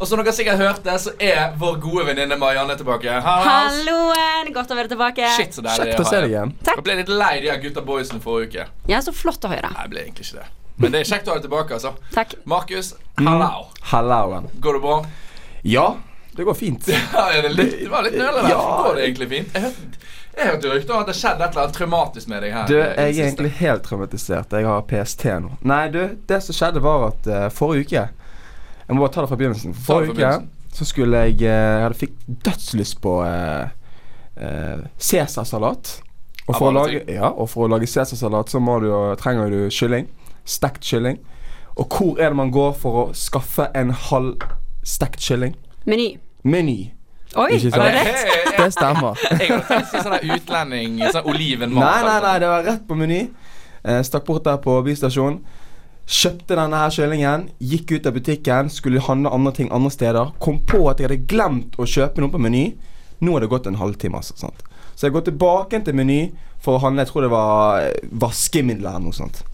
[0.00, 3.18] Og som dere sikkert hørte, så er vår gode venninne Marianne tilbake.
[3.20, 3.42] Hallo.
[3.44, 4.48] Halloen!
[4.54, 5.26] Godt å være tilbake.
[5.36, 6.54] Shit, så deilig Kjekt å se deg igjen.
[6.64, 8.64] Jeg ble litt lei de gutta boysene forrige uke.
[8.88, 9.68] Ja, så flott å høre.
[9.74, 10.46] Nei, jeg ble egentlig ikke det.
[10.80, 11.92] Men det er kjekt å ha deg tilbake, altså.
[12.14, 12.32] Takk.
[12.48, 13.50] Markus, hallo.
[13.90, 14.48] Hallauen.
[14.64, 14.94] Går det bra?
[15.68, 15.84] Ja,
[16.32, 16.88] det går fint.
[17.12, 18.54] Ja, er det, litt, det var litt nøle der.
[18.54, 18.62] Ja.
[18.86, 19.52] Går det egentlig fint?
[19.52, 20.06] Jeg hørte,
[20.38, 22.72] jeg hørte rykter om at det skjedde et eller annet traumatisk med deg her.
[22.72, 24.56] Du, jeg er egentlig helt traumatisert.
[24.56, 25.52] Jeg har PST nå.
[25.68, 26.00] Nei, du,
[26.32, 28.06] det som skjedde, var at uh, forrige uke
[28.90, 29.74] Jeg må bare ta det fra begynnelsen.
[29.86, 30.30] Forrige uke
[30.74, 32.14] så skulle jeg eh, Jeg hadde fikk
[32.46, 33.70] dødslyst på eh,
[34.34, 35.92] eh, Cæsarsalat.
[36.48, 38.88] Og for, å lage, ja, og for å lage cæsarsalat så du,
[39.20, 40.08] trenger du kylling.
[40.42, 41.20] Stekt kylling.
[41.78, 44.42] Og hvor er det man går for å skaffe en halv
[44.82, 45.54] stekt kylling?
[45.86, 46.16] Meny.
[46.42, 46.90] Meny.
[47.38, 48.38] Oi, Ikke var det rett?
[48.60, 49.20] Det stemmer.
[49.30, 51.78] Jeg hadde tenkt å si sånn utlending Sånn olivenmat.
[51.78, 53.20] Nei, nei, nei, det var rett på Meny.
[53.86, 55.38] Eh, stakk bort der på bystasjonen.
[56.10, 60.32] Kjøpte denne her kyllingen, gikk ut av butikken, skulle handle andre ting andre steder.
[60.42, 62.64] Kom på at jeg hadde glemt å kjøpe noe på Meny.
[63.22, 64.18] Nå har det gått en halvtime.
[64.18, 64.64] Altså, sant?
[64.96, 66.18] Så jeg går tilbake til Meny
[66.60, 69.44] for å handle jeg tror det var eh, vaskemidler eller noe sånt.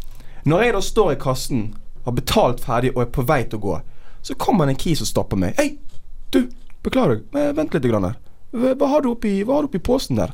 [0.48, 1.66] Når jeg da står i kassen,
[2.06, 3.76] har betalt ferdig og er på vei til å gå,
[4.24, 5.60] så kommer det en kis og stopper meg.
[5.60, 5.76] Hei,
[6.32, 6.46] du,
[6.86, 7.86] beklager, vent litt.
[7.90, 8.16] Grann her.
[8.56, 10.32] Hva har du oppi, hva har du oppi posen der?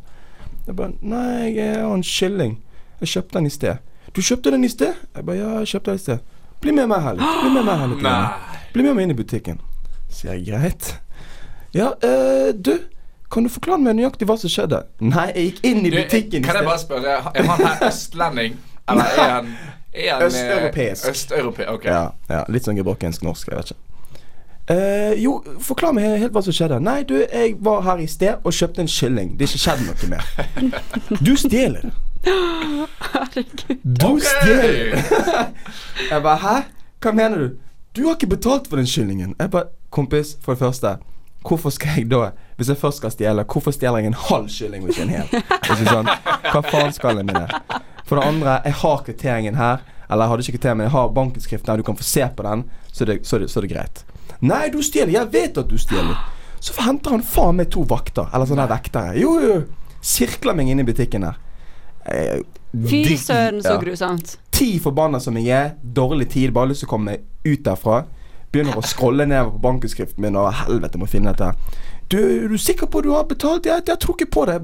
[0.68, 2.60] Jeg bare Nei, jeg har en kylling.
[3.02, 3.82] Jeg kjøpte den i sted.
[4.12, 4.94] Du kjøpte den i sted?
[5.16, 6.18] Jeg bare Ja, jeg kjøpte den i sted.
[6.60, 7.38] Bli med meg her litt.
[7.42, 8.02] Bli med meg her litt.
[8.04, 8.58] Nei.
[8.72, 9.60] Bli med meg inn i butikken.
[10.12, 10.94] Sier jeg greit.
[11.74, 12.76] Ja, øh, du.
[13.32, 14.82] Kan du forklare meg nøyaktig hva som skjedde?
[15.00, 18.58] Nei, jeg gikk inn i butikken i kan jeg bare spørre, er han her østlending?
[18.92, 21.08] Eller er han, han eh, Østeuropeisk.
[21.08, 21.88] Østeurope, ok.
[21.88, 23.88] Ja, ja, litt sånn gebrokensk norsk, jeg vet ikke.
[24.70, 26.78] Uh, jo, forklar meg helt hva som skjedde.
[26.84, 29.32] Nei, du, jeg var her i sted og kjøpte en kylling.
[29.40, 30.28] Det er ikke skjedd noe mer.
[31.26, 31.88] Du stjeler.
[32.24, 33.78] Herregud.
[33.84, 34.96] Du stjeler.
[36.10, 36.56] jeg bare hæ?
[37.02, 37.48] Hva mener du?
[37.96, 39.34] Du har ikke betalt for den kyllingen.
[39.38, 40.96] Jeg bare Kompis, for det første.
[41.48, 44.84] Hvorfor skal jeg da, hvis jeg først skal stjele, hvorfor stjeler jeg en halv kylling
[44.84, 45.32] og ikke en hel?
[45.58, 46.08] Ikke sånn?
[46.46, 47.80] Hva faen skal jeg med det?
[48.06, 49.82] For det andre, jeg har kvitteringen her.
[50.06, 51.82] Eller jeg hadde ikke kvittering, men jeg har bankutskriften her.
[51.82, 54.04] Du kan få se på den, så det, så det, så det er greit.
[54.40, 55.12] Nei, du stjeler.
[55.18, 56.16] Jeg vet at du stjeler.
[56.62, 58.28] Så henter han faen meg to vakter.
[58.32, 59.16] Eller sånne her vektere.
[59.18, 59.56] Jo, jo.
[60.02, 61.40] Sirkler meg inn i butikken der.
[62.06, 62.40] Eh,
[62.88, 64.38] Fy søren, så grusomt.
[64.50, 68.02] Ti forbanna som jeg er, dårlig tid, bare lyst til å komme meg ut derfra.
[68.52, 71.52] Begynner å scrolle nedover på bankutskriften min, og helvete, må finne dette.
[72.12, 73.68] Du, er du sikker på at du har betalt?
[73.68, 74.58] Jeg, jeg tror ikke på det.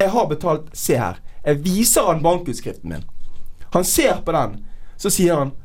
[0.00, 0.68] Jeg, har betalt.
[0.76, 1.20] Se her.
[1.44, 3.06] Jeg viser han bankutskriften min.
[3.72, 4.60] Han ser på den.
[5.00, 5.56] Så sier han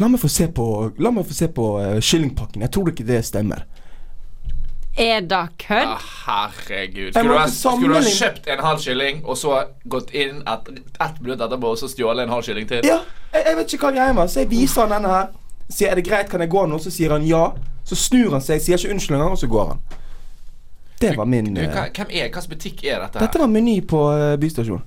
[0.00, 0.64] La meg få se på
[0.98, 2.64] La meg få se på uh, kyllingpakken.
[2.66, 3.62] Jeg tror ikke det stemmer.
[4.96, 5.86] Er det kødd?
[5.86, 7.12] Ah, herregud.
[7.12, 9.56] Skulle du, ha, skulle du ha kjøpt en halv kylling, og så
[9.90, 10.70] gått inn et,
[11.02, 12.86] ett minutt etterpå og så stjålet en halv kylling til?
[12.86, 13.00] Ja,
[13.32, 14.30] jeg, jeg vet ikke hva greia var.
[14.30, 15.32] Så jeg viser han denne her.
[15.66, 16.78] Sier er det greit, kan jeg gå nå?
[16.78, 17.48] Så sier han ja.
[17.84, 19.82] Så snur han seg, sier ikke unnskyld engang, og så går han.
[21.00, 23.26] Det var min Du, du, hva, hvem er, Hvilken butikk er dette her?
[23.26, 24.86] Dette var Meny på uh, bystasjonen.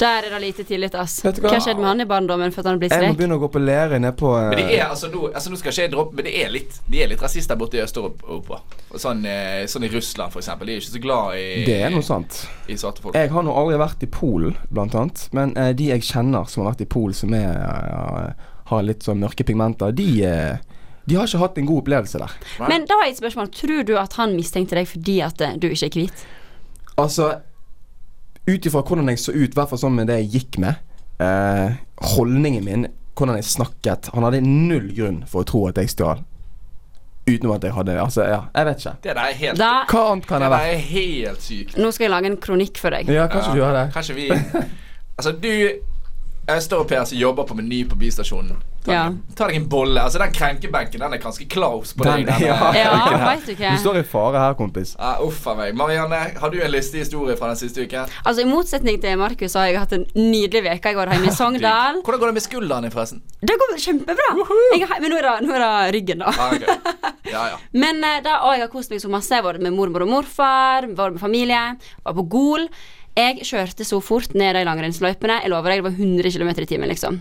[0.00, 1.18] Der er det lite tillit, ass.
[1.24, 1.52] Vet du hva?
[1.54, 3.50] Hva skjedde med han i barndommen for at han ble Jeg må begynne å gå
[3.54, 4.48] på lære nede på uh...
[4.50, 6.78] Men det er altså nå, altså nå skal ikke jeg droppe Men det er litt
[6.90, 8.62] De er litt rasister borte i Øst-Europa.
[8.96, 10.70] Sånn, eh, sånn i Russland, eksempel.
[10.70, 12.42] De er ikke så glad i Det er noe sant.
[12.68, 13.16] I svarte folk.
[13.16, 15.26] Jeg har nå aldri vært i Polen, blant annet.
[15.36, 19.06] Men uh, de jeg kjenner som har vært i Polen, som er, uh, har litt
[19.06, 22.36] sånn mørke pigmenter, de, eh, de har ikke hatt en god opplevelse der.
[22.62, 23.50] Men da har jeg et spørsmål.
[23.54, 26.26] Tror du at han mistenkte deg fordi at eh, du ikke er hvit?
[27.00, 27.30] Altså,
[28.48, 30.74] ut ifra hvordan jeg så ut, i hvert fall sånn med det jeg gikk med,
[31.22, 31.76] eh,
[32.14, 36.22] holdningen min, hvordan jeg snakket Han hadde null grunn for å tro at jeg stjal.
[37.28, 38.94] Utenom at jeg hadde Altså, ja, jeg vet ikke.
[39.04, 40.72] Det der er helt Da Hva annet kan Det jeg være?
[40.72, 41.76] er helt sykt.
[41.78, 43.06] Nå skal jeg lage en kronikk for deg.
[43.14, 43.84] Ja, kanskje du gjør det.
[43.94, 45.52] Kanskje vi Altså, du
[46.50, 48.56] østeuropeer som jobber på Meny på bystasjonen.
[48.82, 49.02] Ta, Ja.
[49.10, 50.00] deg- ta deg en bolle.
[50.02, 52.26] Altså, den krenkebenken den er ganske close på Den- deg.
[52.26, 52.72] Den, ja.
[52.74, 54.96] Ja, du Du står i fare her, kompis.
[54.98, 55.74] Ja, uff a meg.
[55.78, 58.08] Marianne, har du en listehistorie fra den siste uken?
[58.26, 60.90] Altså I motsetning til Markus har jeg hatt en nydelig uke.
[60.90, 62.02] Jeg var hjemme i Sogndal.
[62.02, 63.22] Hvordan går det med skulderen din, forresten?
[63.40, 64.28] Det går kjempebra.
[64.78, 66.34] Jeg, men nå er, det, nå er det ryggen, da.
[66.34, 66.78] Ah, okay.
[67.32, 67.56] Ja, ja.
[67.72, 69.30] Men eh, da, og jeg har kost meg så masse.
[69.32, 71.60] Jeg har vært med mormor og morfar, vært med familie,
[72.04, 72.66] var på Gol.
[73.16, 75.42] Jeg kjørte så fort ned de langrennsløypene.
[75.44, 77.18] Jeg lover deg, det var 100 km i timen, liksom.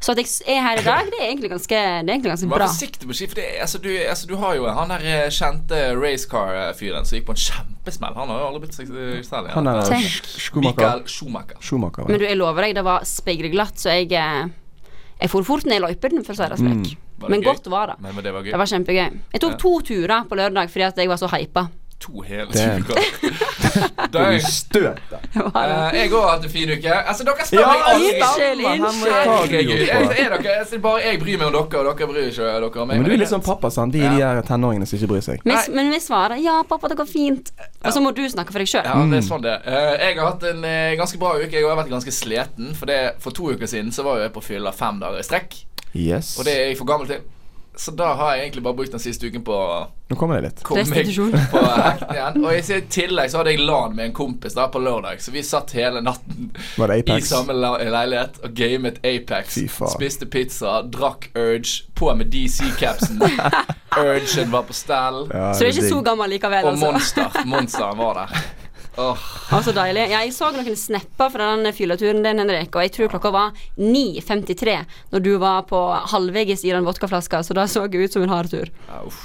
[0.00, 2.48] Så at jeg er her i dag, det er egentlig ganske, det er egentlig ganske
[2.50, 2.66] Vær bra.
[2.68, 5.80] forsiktig på ski, for det, altså, du, altså, du har jo han der eh, kjente
[5.96, 8.14] racecar-fyren som gikk på en kjempesmell.
[8.16, 9.56] Han har jo aldri blitt seg selv igjen.
[9.56, 10.76] Han er Sch- Schumacher.
[10.76, 12.04] Michael Schumacher.
[12.04, 12.08] ja.
[12.12, 14.48] Men du, jeg lover deg, det var speilglatt, så jeg eh,
[15.20, 16.94] Jeg for fort ned i løypen, for å si det slik.
[16.96, 17.28] Mm.
[17.28, 17.48] Men gøy?
[17.50, 17.98] godt var det.
[18.00, 18.52] Men, men det var gøy.
[18.54, 19.18] Det var kjempegøy.
[19.36, 19.60] Jeg tok Ja.
[19.60, 21.66] to turer på lørdag fordi at jeg var så hypa.
[22.00, 22.86] To hele Damn.
[24.10, 24.40] Du Dang.
[24.42, 25.26] støt deg.
[25.60, 26.90] Eh, jeg òg har hatt en fin uke.
[26.90, 29.10] Altså, dere spør Ja, meg aldri.
[29.10, 30.40] Herregud, er dere,
[30.70, 33.00] jeg, bare jeg bryr meg om dere, og dere bryr ikke dere om meg.
[33.00, 33.94] Men du er litt sånn pappa, sant?
[33.94, 35.44] De her tenåringene som ikke bryr seg.
[35.48, 37.52] Men, men vi svarer 'ja, pappa, det går fint'.
[37.84, 38.84] Og så må du snakke for deg sjøl.
[38.84, 41.52] Ja, det er sånn det Eh, Jeg har hatt en eh, ganske bra uke.
[41.52, 42.74] Jeg har vært ganske sliten.
[42.74, 45.54] For, det, for to uker siden så var jeg på fylla fem dager i strekk.
[45.94, 46.38] Yes.
[46.38, 47.20] Og det er jeg for gammel til.
[47.80, 49.56] Så da har jeg egentlig bare brukt den siste uken på
[50.10, 50.58] Nå kommer det litt.
[50.76, 51.30] Restitusjon.
[51.52, 52.36] på hekten igjen.
[52.44, 55.40] Og i tillegg så hadde jeg LAN med en kompis da på lørdag, så vi
[55.46, 59.56] satt hele natten i samme leilighet og gamet Apex.
[59.94, 63.22] Spiste pizza, drakk Urge, på med DC-capsen.
[64.04, 65.24] Urgen var på stell.
[65.32, 66.90] Ja, Så du er ikke så gammel likevel, Og altså.
[66.92, 67.44] Monster.
[67.48, 68.42] Monsteren var der.
[68.98, 70.08] Åh, Å, så deilig.
[70.10, 74.80] Jeg så noen snapper fra den fylleturen din, Henrik, og jeg tror klokka var 9.53
[75.12, 75.78] når du var på
[76.14, 78.72] halvveis i den vodkaflaska, så da så jeg ut som en hard tur.
[79.04, 79.22] uff.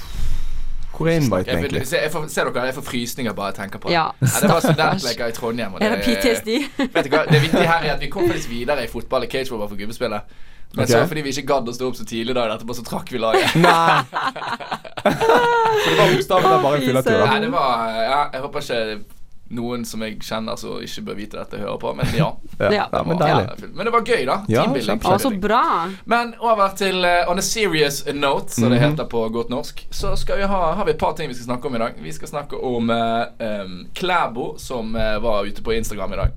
[0.96, 1.86] Hvor er inviten, egentlig?
[1.86, 3.94] se, jeg får, ser dere, jeg får frysninger bare jeg tenker på det.
[3.98, 5.74] Ja, ja, det var studentleker i Trondheim.
[5.74, 6.52] Og Er det PTSD?
[6.94, 9.28] Vet du hva, Det viktige her er at vi kom faktisk videre i fotball i
[9.28, 10.38] cagefootball for gubbespillet.
[10.72, 10.92] Men okay.
[10.94, 13.20] så fordi vi ikke gadd å stå opp så tidlig dagen etterpå, så trakk vi
[13.20, 13.52] laget.
[13.60, 14.00] Nei!
[15.76, 17.20] Så det var bokstavelig talt bare en fylletur?
[17.20, 19.15] Nei, det var Ja, jeg håper ikke
[19.50, 22.32] noen som jeg kjenner som ikke bør vite dette, hører på, men ja.
[22.58, 23.74] Ja, men Det var- deilig.
[23.76, 24.36] Men det var gøy, da.
[24.48, 25.00] Ja, Teambuilding.
[25.20, 25.62] så bra.
[26.04, 28.90] Men over til uh, On a serious note, som det Mhm.
[28.90, 31.44] heter på godt norsk, så skal vi ha, har vi et par ting vi skal
[31.54, 31.92] snakke om i dag.
[32.02, 33.24] Vi skal snakke om uh,
[33.94, 36.30] Klæbo, som uh, var ute på Instagram i dag.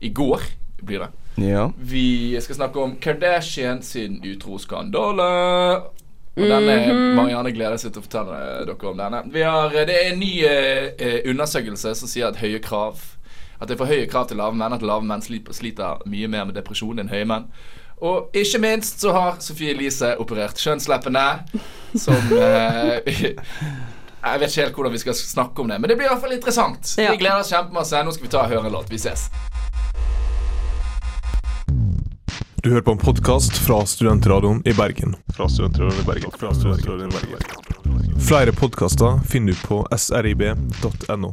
[0.00, 0.40] I går
[0.82, 1.08] blir det.
[1.36, 1.70] Ja.
[1.78, 5.82] Vi skal snakke om Kardashian sin utroskandale.
[6.32, 9.20] Og denne Marianne gleder seg til å fortelle dere om denne.
[9.34, 13.02] Vi har, eh, det er en ny eh, eh, undersøkelse som sier at høye krav
[13.60, 14.72] At det er for høye krav til lave menn.
[14.74, 17.44] At lave menn sliter mye mer med depresjon enn høye menn.
[18.02, 21.26] Og ikke minst så har Sofie Elise operert kjønnsleppene,
[21.94, 22.98] som eh,
[24.22, 26.22] Jeg vet ikke helt hvordan vi skal snakke om det, men det blir i hvert
[26.22, 26.94] fall interessant.
[26.98, 28.02] Vi gleder oss kjempemasse.
[28.02, 28.90] Nå skal vi ta og høre en låt.
[28.90, 29.28] Vi ses.
[32.62, 35.16] Du hører på en podkast fra Studentradioen i Bergen.
[35.36, 36.30] Fra Studentradioen i Bergen.
[36.38, 38.20] Fra Studentradioen i Bergen.
[38.28, 41.32] Flere podkaster finner du på srib.no.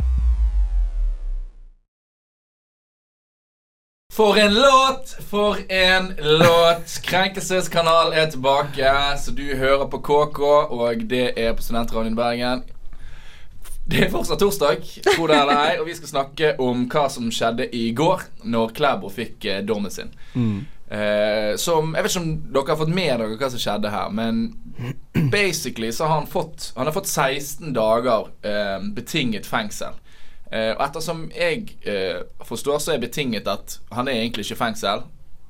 [4.14, 5.14] For en låt!
[5.30, 6.98] For en låt!
[7.06, 10.42] Krenkelseskanal er tilbake, så du hører på KK,
[10.74, 12.66] og det er på Studentradioen i Bergen.
[13.86, 14.82] Det er fortsatt torsdag,
[15.14, 18.74] hvor det eller ei, og vi skal snakke om hva som skjedde i går, når
[18.82, 20.10] Klæbo fikk eh, dommen sin.
[20.90, 24.10] Eh, som Jeg vet ikke om dere har fått med dere hva som skjedde her,
[24.10, 24.40] men
[25.32, 29.94] basically så har han fått Han har fått 16 dager eh, betinget fengsel.
[30.52, 34.64] Eh, og ettersom jeg eh, forstår, så er betinget at han er egentlig ikke i
[34.66, 35.06] fengsel.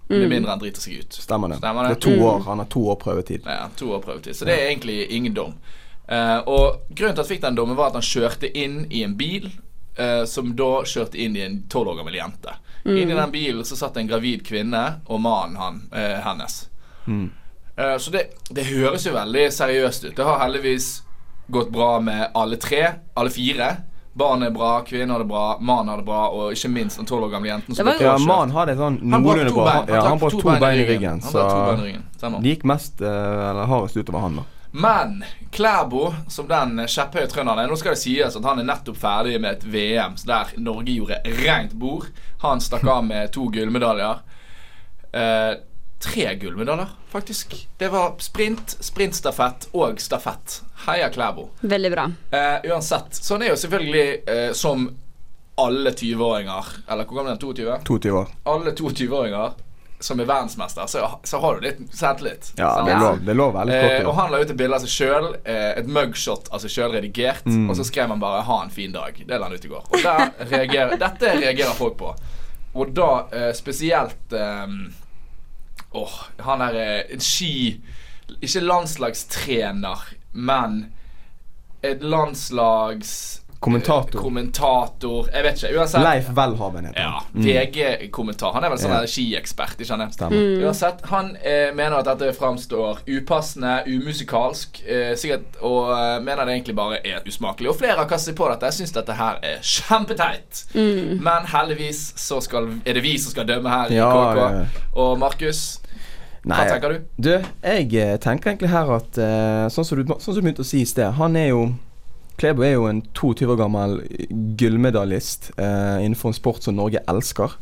[0.09, 1.13] Med mindre han driter seg ut.
[1.21, 1.59] Stemmer det.
[1.61, 1.89] Stemmer det?
[1.93, 2.39] Det er to år.
[2.47, 3.43] Han har to år prøvetid.
[3.45, 4.33] Ja, to år prøvetid.
[4.35, 5.53] Så det er egentlig ingen dom.
[6.09, 9.03] Eh, og grunnen til at han fikk den dommen, var at han kjørte inn i
[9.05, 9.51] en bil.
[9.99, 12.53] eh, som da kjørte inn i en tolv år gammel jente.
[12.85, 16.69] Inni den bilen så satt en gravid kvinne og mannen han, eh, hennes.
[17.07, 20.15] Eh, så det, det høres jo veldig seriøst ut.
[20.15, 21.01] Det har heldigvis
[21.51, 22.85] gått bra med alle tre.
[23.15, 23.69] Alle fire.
[24.19, 27.05] Barnet er bra, kvinnen har det bra, mannen har det bra, og ikke minst den
[27.07, 28.51] tolv år gamle jenten som var Ja, påkjørt.
[28.51, 29.75] har hadde sånn Han noenlunde bra.
[29.87, 31.21] Ja, han brakk to bein i ryggen.
[31.21, 32.03] Han Så to bein i ryggen.
[32.17, 32.41] Stemmer.
[32.43, 34.43] det gikk mest eh, Eller hardest utover han, da.
[34.71, 38.99] Men Klæbo, som den kjepphøye trønderen er Nå skal det sies at han er nettopp
[39.01, 42.05] ferdig med et VM der Norge gjorde rent bord.
[42.43, 44.21] Han stakk av med to gullmedaljer.
[45.11, 45.51] Eh,
[45.99, 47.55] tre gullmedaljer, faktisk.
[47.81, 50.61] Det var sprint, sprintstafett og stafett.
[50.85, 51.49] Heia Klæbo.
[51.61, 52.05] Veldig bra.
[52.31, 53.17] Eh, uansett.
[53.17, 54.85] Så han er jo selvfølgelig eh, som
[55.59, 57.41] alle 20-åringer Eller hvor gammel er han?
[57.41, 57.79] 22?
[57.89, 58.29] 22 år.
[58.47, 59.57] Alle 22-åringer
[59.99, 62.53] som er verdensmester, så, så har du litt selvtillit.
[62.55, 64.77] Ja, det er lov, det er lov veldig Eh, og han la ut et bilde
[64.77, 67.47] av seg sjøl, eh, et mugshot av seg sjøl redigert.
[67.47, 69.25] Og så skrev han bare 'ha en fin dag'.
[69.27, 69.83] Det la han ut i går.
[69.91, 72.15] Og reagerer, dette reagerer folk på.
[72.73, 74.67] Og da eh, spesielt eh,
[75.91, 77.81] Åh, han er eh, en ski
[78.41, 80.93] Ikke landslagstrener, men
[81.81, 84.21] et landslags Kommentator.
[84.21, 85.71] kommentator Jeg vet ikke.
[85.75, 86.03] Uansett.
[86.03, 87.43] Leif Welhaven heter Ja, han.
[87.43, 88.53] VG-kommentar.
[88.55, 89.09] Han er vel sånn yeah.
[89.11, 90.21] skiekspert, ikke sant?
[90.31, 90.61] Mm.
[90.63, 96.55] Uansett, han eh, mener at dette framstår upassende, umusikalsk, eh, sikkert, og eh, mener det
[96.55, 97.73] egentlig bare er usmakelig.
[97.73, 98.71] Og flere har kastet seg på dette.
[98.71, 100.63] Jeg syns dette her er kjempeteit.
[101.19, 104.39] Men heldigvis så skal, er det vi som skal dømme her i KK.
[104.39, 104.87] ja, ja.
[104.99, 105.81] Og Markus,
[106.47, 107.05] hva tenker du?
[107.19, 110.63] Du, jeg eh, tenker egentlig her at eh, Sånn som du, sånn som du begynte
[110.63, 111.63] å si i sted, han er jo
[112.39, 113.97] Klebo er jo en 22 år gammel
[114.59, 117.57] gullmedaljist eh, innenfor en sport som Norge elsker.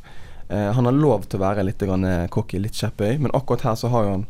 [0.53, 3.79] Eh, han har lov til å være litt eh, cocky, litt kjepphøy, men akkurat her
[3.79, 4.27] så har jo han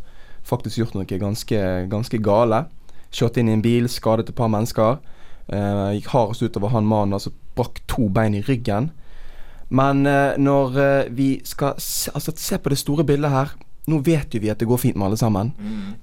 [0.48, 1.60] faktisk gjort noe ganske,
[1.92, 2.64] ganske gale.
[3.12, 5.02] Kjørt inn i en bil, skadet et par mennesker.
[5.48, 8.92] Eh, gikk hardest utover han mannen, altså brakk to bein i ryggen.
[9.68, 14.02] Men eh, når eh, vi skal se, altså, se på det store bildet her Nå
[14.04, 15.54] vet jo vi at det går fint med alle sammen.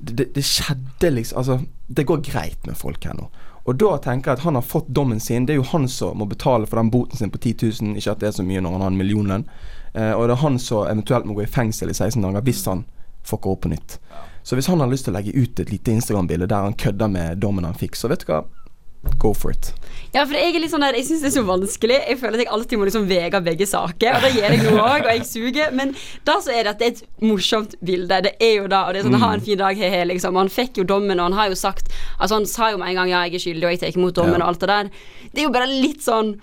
[0.01, 3.27] Det, det, det skjedde liksom Altså, det går greit med folk her nå.
[3.65, 5.47] Og da tenker jeg at han har fått dommen sin.
[5.47, 7.97] Det er jo han som må betale for den boten sin på 10 000.
[7.97, 9.47] Ikke at det er så mye når han har en millionlønn.
[9.95, 12.65] Eh, og det er han som eventuelt må gå i fengsel i 16 dager hvis
[12.69, 12.85] han
[13.25, 13.97] fucker opp på nytt.
[14.45, 17.09] Så hvis han har lyst til å legge ut et lite Instagram-bilde der han kødder
[17.09, 18.43] med dommen han fikk, så vet du hva
[19.23, 19.73] Go for it.
[20.15, 21.97] Ja, for jeg er litt sånn der Jeg syns det er så vanskelig.
[22.07, 24.15] Jeg føler at jeg alltid må liksom vege begge saker.
[24.19, 25.73] Og det gjør jeg nå òg, og jeg suger.
[25.75, 25.95] Men
[26.29, 28.21] da så er det at det er et morsomt bilde.
[28.29, 28.85] Det er jo da.
[28.87, 30.39] Og det er sånn ha en fin dag, he-he, liksom.
[30.39, 33.01] Han fikk jo dommen, og han har jo sagt Altså, han sa jo med en
[33.03, 34.45] gang ja, jeg er skyldig, og jeg tar imot dommen, Ja.
[34.45, 34.93] og alt det der.
[35.33, 36.37] Det er jo bare litt sånn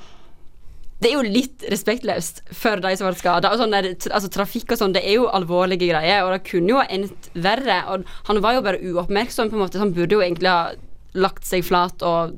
[1.01, 3.49] det er jo litt respektløst for de som ble skada.
[3.57, 6.85] Sånn altså, trafikk og sånn, det er jo alvorlige greier, og det kunne jo ha
[6.93, 7.79] endt verre.
[7.89, 10.75] Og han var jo bare uoppmerksom, på en måte, så han burde jo egentlig ha
[11.13, 12.37] lagt seg flat og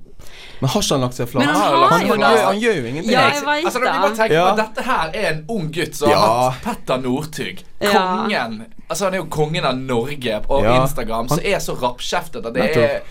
[0.61, 1.45] Men har ikke han lagt seg flat?
[1.45, 3.11] Men han han, har han, jo han, gjør, han gjør jo ingenting.
[3.13, 3.93] Ja, jeg vet altså, det.
[4.01, 4.45] må tenke Ja.
[4.49, 6.17] på dette her er en ung gutt som Ja.
[6.19, 7.63] har hatt Petter Northug.
[7.81, 7.91] Ja.
[7.91, 8.65] Kongen.
[8.89, 10.81] Altså Han er jo kongen av Norge på Ja.
[10.83, 12.83] Instagram, som er så rappkjeftet at det Nettopp.
[12.83, 13.01] er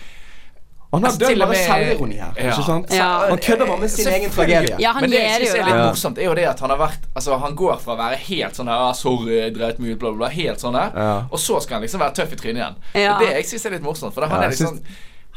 [0.93, 2.33] Han har Altså, dødd bare med- selvironi her.
[2.37, 2.51] Ja.
[2.51, 2.91] Ikke sant?
[2.93, 3.27] Ja.
[3.29, 4.75] Han kødder bare med sin egen tragedie.
[4.79, 5.87] Ja, han Men det jeg synes er litt Ja.
[5.89, 8.53] morsomt, er jo det at han har vært Altså Han går fra å være helt
[8.55, 10.29] sånn her ah, 'Sorry, jeg dreit meg ut', bla, bla, bla.
[10.29, 10.91] Helt sånn her.
[10.95, 11.23] Ja.
[11.31, 12.57] Og så skal han liksom være tøff i trynet
[12.93, 13.19] igjen.
[13.19, 14.81] Det jeg syns er litt morsomt, for da han Ja, er liksom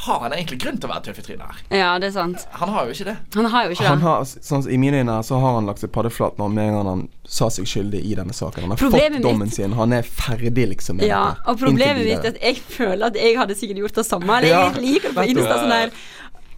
[0.04, 1.60] Har han egentlig grunn til å være tøff i trynet her?
[1.78, 2.42] Ja, det er sant.
[2.60, 3.14] Han har jo ikke det.
[3.34, 5.90] Han har jo ikke Han har, sånn, I mine øyne så har han lagt seg
[5.94, 8.66] paddeflat når med en gang han sa seg skyldig i denne saken.
[8.66, 9.72] Han har Problemet fått dommen mitt- sin.
[9.72, 10.96] Han er ferdig, liksom.
[11.00, 11.48] med Ja, dette.
[11.48, 14.36] og problemet mitt er at jeg føler at jeg hadde sikkert gjort det samme.
[14.36, 15.26] Eller Ja, jeg liker det på.
[15.32, 15.90] Insta sånn der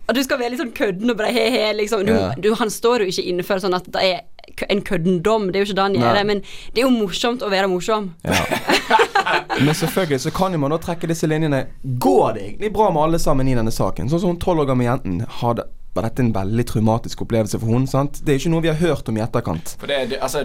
[0.09, 2.07] At du skal være litt sånn kødden og bare he-he, liksom.
[2.07, 2.33] Du, Ja.
[2.35, 4.21] du, han står jo ikke inne for sånn at det er
[4.71, 6.40] en kødden dom, det er jo ikke det han gjør, men
[6.73, 8.14] det er jo morsomt å være morsom.
[8.25, 8.33] Ja.
[9.65, 11.65] Men selvfølgelig så kan jo man da trekke disse linjene.
[11.83, 14.09] Går det egentlig bra med alle sammen i denne saken?
[14.11, 15.21] Sånn som hun tolv år gamle jenten.
[15.41, 15.65] Hadde,
[15.97, 18.21] var dette en veldig traumatisk opplevelse for hun, sant?
[18.25, 19.75] Det er ikke noe vi har hørt om i etterkant.
[19.81, 20.45] For det, det altså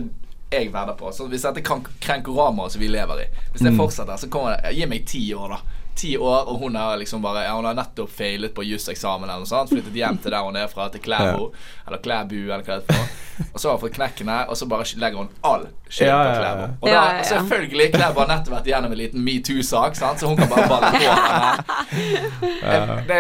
[0.54, 3.78] jeg verder på så Hvis dette krenkoramaet som vi lever i Hvis det Mm.
[3.80, 5.58] fortsetter, så kommer det Gi meg ti år, da.
[5.96, 9.44] Ti år, og hun har liksom bare ja, Hun har nettopp feilet på juseksamen eller
[9.44, 9.70] noe sånt.
[9.70, 11.52] Flyttet hjem til der hun er fra, til Klæbo.
[11.88, 13.12] Eller Klæbu, eller hva det er.
[13.54, 16.34] Og så har hun fått knekkene, og så bare legger hun all skyld Ja, på.
[16.40, 16.64] Klæbo.
[16.82, 17.24] Og da, Ja, ja, ja.
[17.30, 21.02] selvfølgelig, Klæbo har nettopp vært igjennom en liten metoo-sak, så hun kan bare balle på
[21.06, 21.64] henne.
[22.64, 23.20] Eh, Det,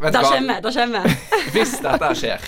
[0.00, 1.10] vet Da kommer da kommer
[1.52, 2.40] Hvis dette skjer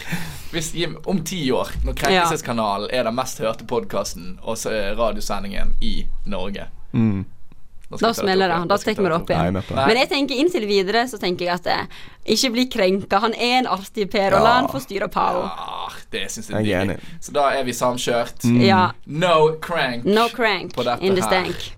[0.52, 4.59] hvis, Jim, Om ti år, når Krenkelseskanalen er den mest hørte podkasten og
[4.99, 7.25] radiosendingen i Norge Mm.
[8.00, 8.61] Da smeller det.
[8.68, 9.61] Da tar vi det opp igjen.
[9.75, 12.00] Men jeg tenker inntil videre så tenker jeg at eh,
[12.37, 13.20] ikke bli krenka.
[13.25, 15.44] Han er en artig Per, og la han få styre Pao.
[15.44, 17.12] Ja, det syns jeg er nydelig.
[17.20, 18.49] Så da er vi samkjørt.
[18.62, 18.88] Ja.
[19.06, 20.04] No crank.
[20.08, 21.72] No crank På dette in the her.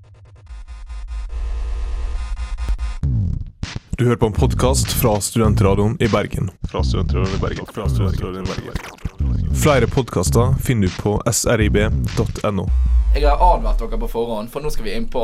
[3.96, 6.50] Du hører på en podkast fra Studentradioen i Bergen.
[6.70, 7.66] Fra Studentradioen i Bergen.
[7.74, 9.54] Fra Studentradioen i Bergen.
[9.62, 12.66] Flere podkaster finner du på srib.no.
[13.14, 15.22] Jeg har advart dere på forhånd, for nå skal vi inn på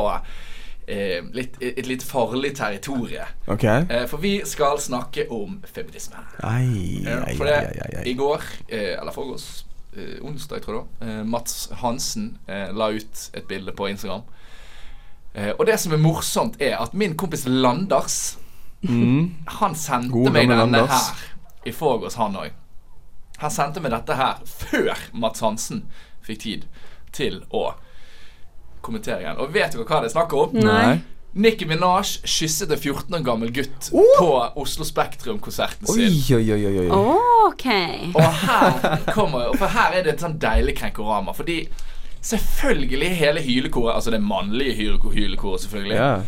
[0.91, 3.25] eh, litt, et litt farlig territorie.
[3.47, 3.85] Okay.
[3.89, 6.19] Eh, for vi skal snakke om feminisme.
[6.43, 8.05] Ai, ai, for det, ai, ai.
[8.11, 9.47] I går, eh, eller forgårs,
[9.95, 14.23] eh, onsdag tror jeg eh, Mats Hansen eh, la ut et bilde på Instagram.
[15.33, 18.37] Eh, og det som er morsomt, er at min kompis Landers
[18.81, 19.35] Mm.
[19.61, 20.89] Han sendte God meg denne Landers.
[21.11, 22.47] her i forgårs, han òg.
[23.37, 25.83] Han sendte meg dette her før Mats Hansen
[26.25, 26.63] fikk tid
[27.13, 27.75] til å
[28.81, 29.39] kommentere igjen.
[29.41, 30.55] Og vet dere hva det er snakk om?
[30.57, 30.99] Nei.
[31.31, 36.17] Nicki Minaj kysset en 14 år gammel gutt på Oslo Spektrum-konserten sin.
[36.35, 36.73] oi, oi, oi.
[36.83, 37.21] oi.
[37.45, 37.67] Ok.
[38.11, 41.31] Og her kommer For her er det et sånn deilig krenkorama.
[41.37, 41.63] Fordi
[42.21, 46.27] selvfølgelig hele hylekoret, altså det mannlige hylekoret, selvfølgelig, yeah.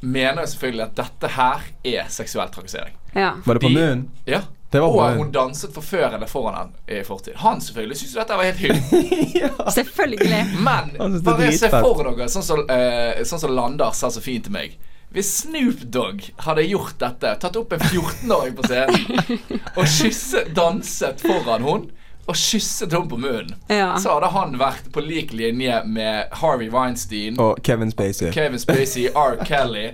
[0.00, 2.94] mener jo selvfølgelig at dette her er seksuell trakassering.
[3.14, 3.34] Ja.
[3.44, 4.06] Var det på munnen?
[4.30, 4.44] Ja.
[4.74, 5.18] Det var på og munnen.
[5.22, 7.36] hun danset for før eller foran han i fortid.
[7.44, 9.50] Han selvfølgelig syntes dette var helt hyggelig.
[9.78, 10.40] Selvfølgelig.
[10.66, 10.90] Men
[11.24, 14.74] bare se for dere, sånn som, uh, sånn så Landar sa så fint til meg.
[15.14, 19.28] Hvis Snoop Dogg hadde gjort dette, tatt opp en 14-åring på scenen
[19.78, 21.84] og kysset, danset foran hun
[22.26, 23.92] og kysset henne på munnen, Ja.
[24.00, 28.32] så hadde han vært på lik linje med Harvey Weinstein, Og Kevin Spacey.
[28.34, 29.36] Kevin Spacey, R.
[29.46, 29.90] Kelly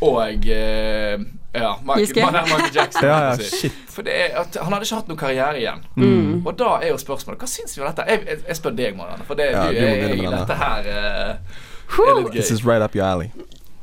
[0.00, 1.18] og eh,
[1.62, 2.32] ja, Michael?
[2.32, 3.04] Michael Jackson.
[3.08, 3.56] Ja, ja, si.
[3.62, 3.72] shit.
[3.96, 5.84] For det er at Han hadde ikke hatt noen karriere igjen.
[5.96, 6.42] Mm.
[6.46, 8.04] Og da er jo spørsmålet Hva syns vi om dette?
[8.10, 9.24] Jeg, jeg, jeg spør deg, Marianne.
[9.28, 10.42] For det, Ja, du, jeg, jeg, denne.
[10.42, 12.54] dette her eh, er litt litt This gøy.
[12.58, 13.30] is right up your alley.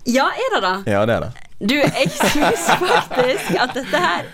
[0.05, 0.73] Ja, er det da?
[0.91, 1.31] Ja, det er det.
[1.63, 4.25] Du, jeg syns faktisk at dette her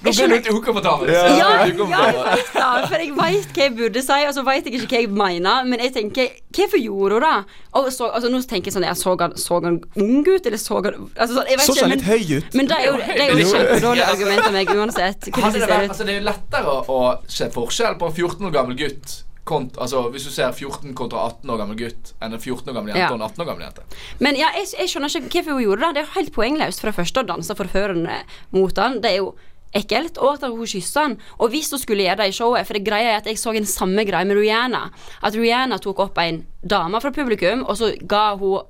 [0.00, 1.10] Nå ble du litt ukomfortabel.
[1.12, 1.24] Ja.
[1.36, 4.88] Ja, ja, vet for jeg veit hva jeg burde si, og så veit jeg ikke
[4.94, 5.66] hva jeg mener.
[5.68, 7.58] Men jeg tenker, hvorfor gjorde hun det?
[7.76, 10.60] Og så, altså, nå tenker jeg sånn, jeg så han, så han ung ut, eller
[10.60, 12.56] så han altså, sånn, jeg vet Så ikke, han men, litt høy ut?
[12.60, 13.50] men det er jo, det er jo et Jo.
[13.54, 15.28] kjempedårlig argument av meg uansett.
[15.30, 15.90] Hvordan det, ser vært, ut.
[15.94, 17.00] altså, det er jo lettere å
[17.40, 19.18] se forskjell på en 14 år gammel gutt
[19.50, 22.74] kont, altså, Hvis du ser 14 kontra 18 år gammel gutt enn en 14 år
[22.76, 23.08] gammel jente Ja.
[23.10, 23.82] og en 18 år gammel jente.
[24.20, 25.92] Men ja, jeg, jeg skjønner ikke hvorfor hun gjorde det.
[25.96, 28.18] Det er jo helt poengløst for det første å danse forførende
[28.54, 29.00] mot han.
[29.02, 29.32] Det er jo
[29.76, 30.18] ekkelt.
[30.18, 31.16] Og at hun kysser han.
[31.38, 33.54] Og hvis hun skulle gjøre det i showet For det greia er at jeg så
[33.54, 34.88] en samme greie med Rihanna.
[35.22, 38.60] At Rihanna tok opp en dame fra publikum, og så ga hun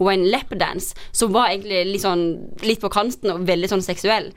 [0.00, 2.22] hun var en lapdance som var egentlig litt sånn
[2.64, 4.30] Litt på kanten og veldig sånn seksuell.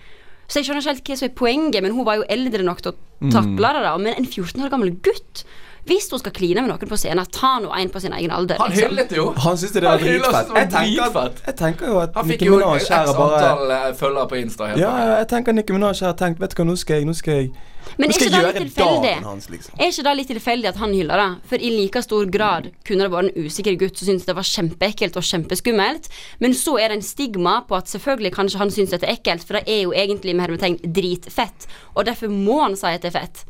[0.51, 2.81] Så jeg skjønner ikke helt hva som er poenget, men hun var jo eldre nok
[2.83, 3.83] til å takle det.
[3.85, 5.45] da Men en 14 år gammel gutt
[5.85, 8.55] Hvis hun skal kline med noen på scenen, ta nå en på sin egen alder.
[8.61, 8.89] Han liksom.
[8.93, 9.25] hyllet jo.
[9.43, 10.47] Han syntes det var dritfett.
[10.53, 11.41] det Jeg tenker, dritfett.
[11.41, 13.75] at, jeg tenker jo at Han fikk Nicki jo Minaj x her er bare antall
[13.77, 14.69] eh, følgere på Insta.
[14.71, 17.09] Helt Ja, jeg tenker Nicki Minaj her har tenkt Vet du hva, nå skal jeg
[17.09, 17.51] Nå skal jeg
[17.99, 19.13] Men er ikke jeg det litt tilfeldig?
[19.27, 19.75] hans, liksom.
[19.75, 21.29] Er ikke det litt tilfeldig at han hyller det?
[21.51, 24.47] For i like stor grad kunne det vært en usikker gutt som syntes det var
[24.47, 26.07] kjempeekkelt og kjempeskummelt,
[26.39, 29.43] men så er det en stigma på at selvfølgelig kanskje han syns dette er ekkelt,
[29.43, 33.11] for det er jo egentlig med hermetegn dritfett, og derfor må han si at det
[33.11, 33.43] er fett.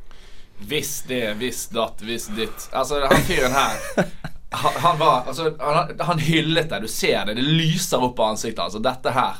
[0.67, 2.70] Hvis det, hvis datt, hvis ditt.
[2.72, 4.08] Altså, han fyren her
[4.53, 6.82] han, han var Altså, han, han hyllet deg.
[6.82, 7.38] Du ser det.
[7.39, 9.39] Det lyser opp av ansiktet Altså, dette her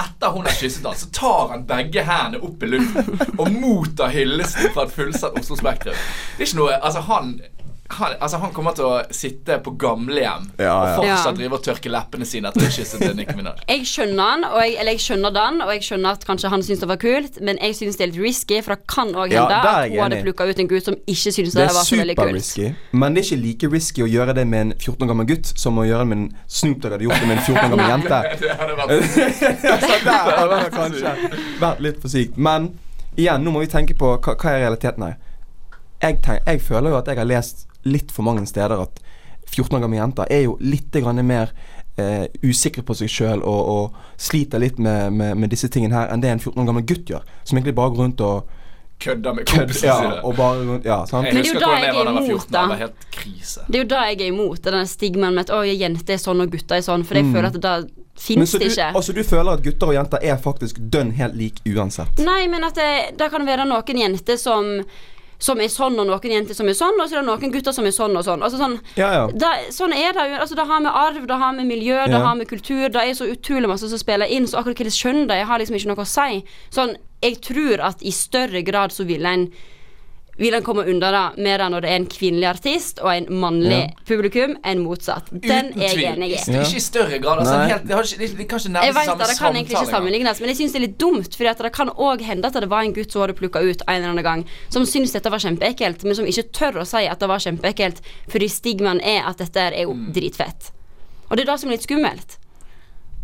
[0.00, 4.14] Etter hun har kysset han, så tar han begge hendene opp i luften og mottar
[4.14, 5.98] hyllesten fra et fullsatt Oslo Spektrum.
[6.38, 7.34] Det er ikke noe Altså, han
[7.90, 10.72] han, altså han kommer til å sitte på gamlehjem Ja, ja.
[10.74, 11.32] og fortsatt Ja.
[11.36, 13.58] drive og tørke leppene sine etter å ha kysset til Nicki Minaj.
[13.68, 16.62] Jeg skjønner han, og jeg, eller jeg skjønner Dan, og jeg skjønner at kanskje han
[16.64, 19.34] syns det var kult, men jeg syns det er litt risky, for det kan òg
[19.36, 21.76] hende er at hun hadde plukka ut en gutt som ikke syns Det det, er
[21.76, 22.32] var så veldig kult.
[22.38, 25.12] Det super-risky, men det er ikke like risky å gjøre det med en 14 år
[25.12, 27.44] gammel gutt som å gjøre det med en Snoop Dogg hadde gjort det med en
[27.44, 28.22] 14 år gammel jente.
[30.04, 31.14] Det hadde vært kanskje
[31.60, 32.36] vært litt for sykt.
[32.40, 32.70] Men
[33.16, 35.16] igjen, nå må vi tenke på hva, hva er realiteten her.
[36.02, 39.00] Jeg, tenk, jeg føler jo at jeg har lest litt for mange steder at
[39.54, 41.52] 14 år gamle jenter er jo litt grann mer
[42.00, 46.12] eh, usikre på seg sjøl og, og sliter litt med, med, med disse tingene her
[46.12, 47.24] enn det en 14 år gammel gutt gjør.
[47.44, 48.52] Som egentlig bare går rundt og
[49.04, 50.22] kødda med kompiser kompisene Ja, sine.
[50.24, 51.26] og bare ja, sant?
[51.26, 52.46] Men det er jo da jeg er imot, 14.
[52.46, 52.88] Det da.
[53.66, 56.16] Det er jo da jeg er imot, det er den stigmaen med at å, jenter
[56.16, 57.74] er sånn og gutter er sånn, for jeg føler at da
[58.14, 58.92] finnes fins det ikke.
[58.94, 62.22] altså, du føler at gutter og jenter er faktisk dønn helt lik uansett?
[62.22, 64.76] Nei, men at det, det kan være noen jenter som
[65.38, 67.74] som er sånn, og noen jenter som er sånn, og så er det noen gutter
[67.74, 68.42] som er sånn og sånn.
[68.44, 69.24] Altså sånn Ja, ja.
[69.34, 70.38] da, sånn er det jo.
[70.44, 72.88] Altså, det har med arv, det har med miljø, det har med kultur.
[72.88, 75.58] Det er så utrolig masse som spiller inn, så akkurat hva det skjønner de, har
[75.62, 76.42] liksom ikke noe å si.
[76.74, 79.48] Sånn, jeg tror at i større grad så vil en
[80.38, 83.26] vil han komme unna det med det når det er en kvinnelig artist og en
[83.30, 83.88] mannlig Ja.
[84.06, 85.28] publikum enn motsatt.
[85.30, 86.34] Den Uten er jeg enig i.
[86.34, 87.38] Ikke, ikke i større grad.
[87.44, 89.76] Altså, helt, det har ikke, det, de kan ikke vet samme det, det kan egentlig
[89.78, 91.34] ikke sammenlignes, men jeg syns det er litt dumt.
[91.36, 93.94] For det kan òg hende at det var en gutt som hadde plukka ut en
[93.94, 97.18] eller annen gang, som syns dette var kjempeekkelt, men som ikke tør å si at
[97.20, 100.12] det var kjempeekkelt, fordi stigmaen er at dette er jo Mm.
[100.12, 100.72] dritfett.
[101.30, 102.38] Og det er det som er litt skummelt.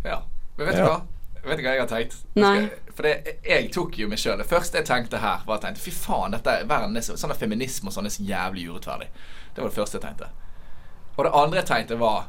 [0.05, 0.23] Ja.
[0.57, 0.87] Men vet du Ja.
[0.87, 1.01] hva?
[1.45, 2.15] Vet du hva jeg har tenkt?
[2.37, 2.69] Nei.
[3.01, 4.37] For det, jeg tok jo meg sjøl.
[4.37, 7.33] Det første jeg tenkte her, var at fy faen, dette er verden er så, sånn
[7.33, 9.07] feminisme og sånn er så jævlig urettferdig.
[9.57, 10.29] Det var det første jeg tenkte.
[11.15, 12.29] Og det andre jeg tenkte, var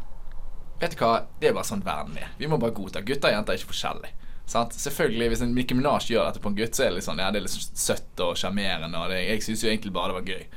[0.79, 1.09] Vet du hva,
[1.41, 2.29] det er bare sånn verden er.
[2.39, 3.01] Vi må bare godta.
[3.05, 4.29] Gutter og jenter er ikke forskjellige.
[4.49, 4.77] Sant?
[4.79, 7.19] Selvfølgelig, Hvis en Mikke Minaj gjør dette på en gutt, så er det litt sånn
[7.19, 10.47] Ja, det er litt søtt og sjarmerende, jeg syns jo egentlig bare det var gøy.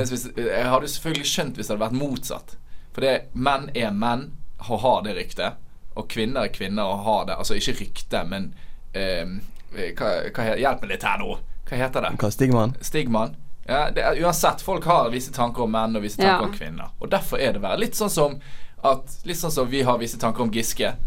[0.00, 2.56] Mens hvis, jeg hadde jo selvfølgelig skjønt hvis det hadde vært motsatt.
[2.96, 4.30] For det, menn er menn
[4.64, 5.62] og har det ryktet.
[5.94, 8.54] Og kvinner er kvinner og har det Altså ikke rykte, men
[8.92, 11.38] hva, hva, Hjelp meg litt her nå.
[11.68, 12.10] Hva heter det?
[12.20, 12.74] Hva stigmaen?
[12.84, 13.36] Stigmaen.
[13.68, 16.48] Ja, det er, uansett, folk har visse tanker om menn og visse tanker Ja.
[16.48, 16.90] om kvinner.
[17.00, 17.78] Og derfor er det verre.
[17.78, 18.40] Litt sånn som
[18.84, 20.94] at Litt sånn som vi har visse tanker om Giske.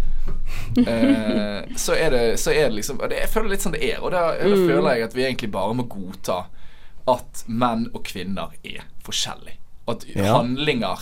[0.88, 4.00] Eh, så, er det, så er det liksom det, Jeg føler litt sånn det er.
[4.02, 4.68] Og da, Mm.
[4.68, 6.46] føler jeg at vi egentlig bare må godta
[7.08, 9.58] at menn og kvinner er forskjellige.
[9.88, 10.34] At Ja.
[10.40, 10.98] handlinger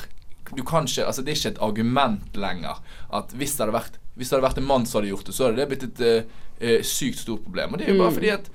[0.55, 2.75] du kan ikke, altså Det er ikke et argument lenger
[3.11, 5.33] at hvis det hadde vært Hvis det hadde vært en mann som hadde gjort det,
[5.33, 6.23] så hadde det blitt et eh, eh,
[6.85, 7.73] sykt stort problem.
[7.73, 8.49] Og det er jo bare fordi at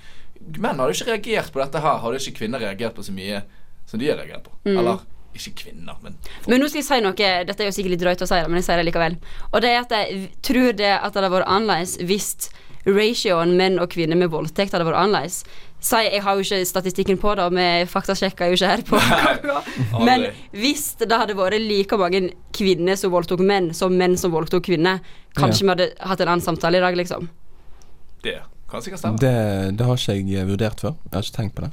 [0.58, 3.42] menn hadde ikke reagert på dette her, hadde ikke kvinner reagert på så mye
[3.88, 4.54] som de har reagert på.
[4.68, 5.04] Eller
[5.38, 7.12] ikke kvinner, men Men nå skal jeg si noe
[7.46, 9.18] Dette er jo sikkert litt drøyt å si det, men jeg sier det likevel.
[9.52, 12.48] Og det er at jeg tror det at det hadde vært annerledes hvis
[12.88, 15.42] ratioen menn og kvinner med voldtekt hadde vært annerledes.
[15.78, 18.98] Si, jeg har jo ikke statistikken på det, og vi faktasjekker jo ikke her på
[20.08, 24.64] Men hvis det hadde vært like mange kvinner som voldtok menn, som menn som voldtok
[24.66, 24.98] kvinner,
[25.38, 27.28] kanskje vi hadde hatt en annen samtale i dag, liksom.
[28.24, 28.38] Det
[28.70, 29.20] kan sikkert stemme.
[29.22, 29.34] Det,
[29.78, 30.96] det har ikke jeg vurdert før.
[31.06, 31.70] Jeg har ikke tenkt på det.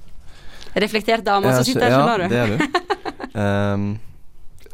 [0.85, 2.27] Reflektert dame Jeg som sitter her, ja, skjønner du.
[2.31, 2.57] det er du.
[3.43, 3.85] um,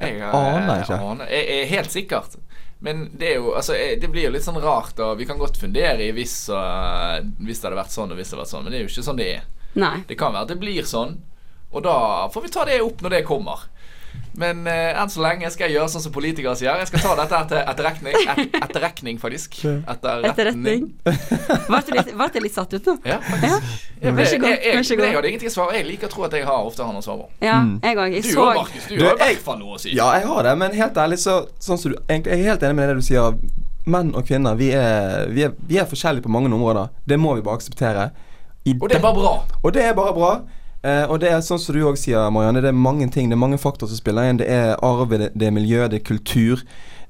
[0.01, 0.93] Jeg, aner ikke.
[0.95, 2.37] Jeg, aner- jeg er helt sikkert.
[2.81, 5.37] Men det er jo Altså, eh, det blir jo litt sånn rart, og vi kan
[5.41, 8.53] godt fundere i hvis, uh, hvis det hadde vært sånn og hvis det hadde vært
[8.55, 9.43] sånn, men det er jo ikke sånn det er.
[9.81, 9.97] Nei.
[10.09, 11.19] Det kan være at det blir sånn,
[11.71, 11.97] og da
[12.33, 13.67] får vi ta det opp når det kommer.
[14.41, 16.77] Men eh, enn så lenge skal jeg gjøre sånn som politikere sier.
[16.79, 19.57] Jeg skal ta dette her til etterrekning, Et, etterrekning faktisk.
[19.91, 20.85] Etterretning.
[21.03, 22.95] Ble jeg litt, litt satt ut nå?
[23.07, 23.73] Ja, faktisk.
[24.01, 25.75] Jeg, Vær så god, jeg, jeg, hadde ingenting å svare.
[25.77, 27.29] Jeg liker å tro at jeg har ofte har noe å svare på.
[27.43, 28.15] Ja, jeg òg.
[28.15, 28.87] Jeg Du så Markus.
[28.87, 29.91] Du Du, har i hvert fall noe å si.
[29.97, 32.65] Ja, jeg har det, men helt ærlig så sånn som du, egentlig, Jeg er helt
[32.69, 33.37] enig med det du sier.
[33.91, 36.91] Menn og kvinner, vi er, vi er, vi er forskjellige på mange områder.
[37.05, 38.09] Det må vi bare akseptere.
[38.63, 39.31] I Og det er bare bra.
[39.61, 40.33] Og det er bare bra.
[40.83, 42.63] Eh, og det er sånn som du òg sier, Marianne.
[42.63, 44.41] Det er mange ting, det er mange faktorer som spiller inn.
[44.41, 46.63] Det er arv, det, er miljø, det er kultur.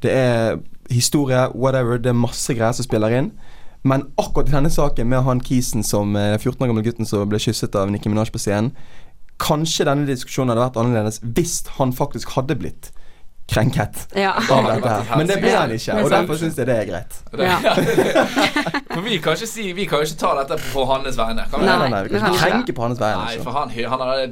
[0.03, 0.59] Det er
[0.91, 2.01] historie, whatever.
[2.01, 3.31] Det er masse greier som spiller inn.
[3.83, 7.29] Men akkurat i denne saken med han kisen som eh, 14 år gamle gutten som
[7.29, 8.75] ble kysset av Nicki Minaj på scenen
[9.41, 12.91] Kanskje denne diskusjonen hadde vært annerledes hvis han faktisk hadde blitt
[13.51, 14.31] krenket Ja.
[14.49, 15.17] av dette her.
[15.17, 17.19] Men det ble han ikke, og derfor syns jeg det er greit.
[17.51, 17.57] Ja.
[18.91, 21.45] For vi kan ikke si Vi kan jo ikke ta dette på hans vegne.
[21.51, 21.67] Kan vi?
[21.69, 23.23] Nei, Nei, nei, vi kan ikke krenke på hans vegne.
[23.23, 23.45] Nei, altså.
[23.47, 24.25] for han, han har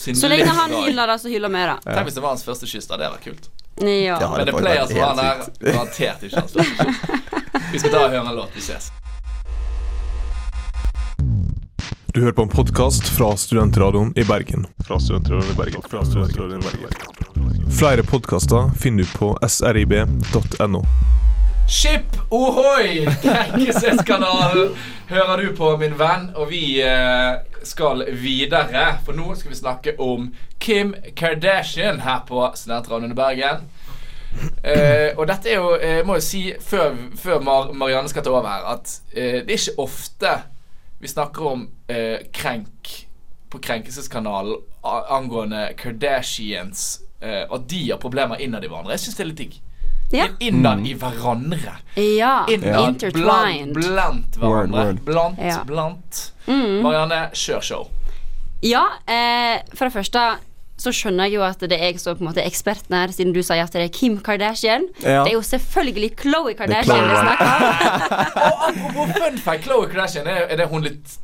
[0.00, 1.78] sin Så lenge han hyller det, så hyller vi det.
[1.86, 2.86] Tenk hvis det var hans første kyss.
[2.90, 3.50] da, Det hadde vært kult.
[3.80, 4.16] Ja.
[4.20, 5.72] Det Men det pleier var han er der.
[5.72, 6.96] Garantert ikke hans første kyss.
[7.72, 8.54] Vi skal ta og høre en låt.
[8.56, 8.90] Vi ses.
[12.10, 14.66] Du hører på en podkast fra Studentradioen i Bergen.
[14.86, 15.82] Fra Studentradioen i Bergen.
[15.90, 17.19] Fra Studentradioen i Bergen.
[17.78, 20.82] Flere podkaster finner du på srib.no.
[21.70, 23.06] Ship ohoi!
[23.22, 24.72] Krenkelseskanalen
[25.08, 26.30] hører du på, min venn.
[26.34, 28.98] Og vi eh, skal videre.
[29.06, 33.68] For nå skal vi snakke om Kim Kardashian her på Studentradioen i Bergen.
[34.62, 38.30] Eh, og dette er jo jeg må jo si før, før Mar Marianne skal ta
[38.30, 40.34] over her, at eh, det er ikke ofte
[41.00, 42.92] vi snakker om eh, krenk
[43.50, 48.92] på Krenkelseskanalen angående Kardashians eh, at de har problemer innad i hverandre.
[48.96, 49.58] Jeg syns det er litt digg.
[50.10, 50.26] Ja.
[50.42, 51.76] Innad i hverandre.
[51.96, 52.44] ja.
[52.50, 53.74] Innad blant, Intertwined.
[53.74, 54.50] blant hverandre.
[54.50, 55.04] Word, word.
[55.06, 55.62] Blant, Ja.
[55.64, 56.32] blant.
[56.46, 56.80] Mm.
[56.82, 57.88] Marianne, kjør show.
[58.62, 60.24] Ja, eh, for det første
[60.80, 63.08] så skjønner jeg jo at det er jeg som på en måte er eksperten her,
[63.12, 64.86] siden du sier at det er Kim Kardashian.
[65.04, 65.22] Ja.
[65.24, 67.62] Det er jo selvfølgelig Khloe Kardashian vi snakker om.
[68.48, 71.18] Og apropos fun fact, Khloe Kardashian, er, er det hun litt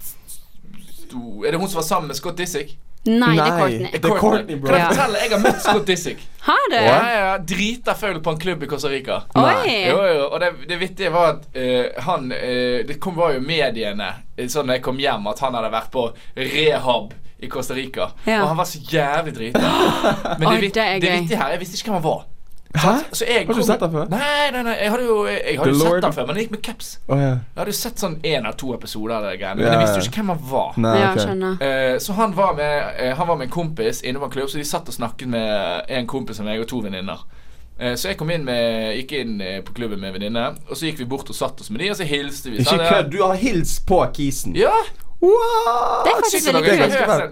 [1.46, 2.76] Er det hun som var sammen med Scott Disick?
[3.06, 3.90] Nei, det er Courtney.
[3.92, 4.70] Det er Courtney, bro.
[4.70, 5.20] Kan jeg fortelle?
[5.22, 6.24] Jeg har møtt Scott Disick.
[6.46, 6.76] Har du?
[6.76, 7.38] Ja, ja.
[7.38, 9.20] Drita full på en klubb i Costa Rica.
[9.34, 9.76] Oi!
[9.88, 13.42] Jo, jo, og det, det vittige var at uh, han uh, Det kom, var jo
[13.42, 16.06] mediene eh, sånn da jeg kom hjem, at han hadde vært på
[16.38, 18.12] rehab i Costa Rica.
[18.24, 18.44] Ja.
[18.44, 19.74] Og han var så jævlig drita.
[20.40, 22.24] Men det, det er det vittige her Jeg visste ikke hvem han var.
[22.76, 22.92] Hæ?
[23.12, 24.08] Så jeg Har du kom- sett den før?
[24.10, 24.74] Nei, nei, nei.
[24.82, 26.90] Jeg hadde jo, jeg, hadde jo sett den før, men jeg gikk med caps.
[27.08, 27.30] Oh, yeah.
[27.30, 30.02] Jeg hadde jo sett sånn én eller to episoder av det greiene, men jeg visste
[30.02, 30.76] jo ikke hvem han var.
[30.84, 31.36] Nei, okay.
[31.36, 31.64] ok.
[31.68, 34.52] Eh, så han var, med, uh, han var med en kompis inne på en klubb,
[34.52, 37.24] så de satt og snakket med en kompis og meg og to venninner.
[37.78, 40.90] Eh, så jeg kom inn med, gikk inn på klubben med en venninne, og så
[40.90, 42.62] gikk vi bort og satt oss med de, og så hilste vi.
[42.64, 44.56] Ikke kødd, du har hilst på kisen.
[44.56, 44.72] Ja!
[45.20, 46.04] What?
[46.04, 46.62] Det er faktisk veldig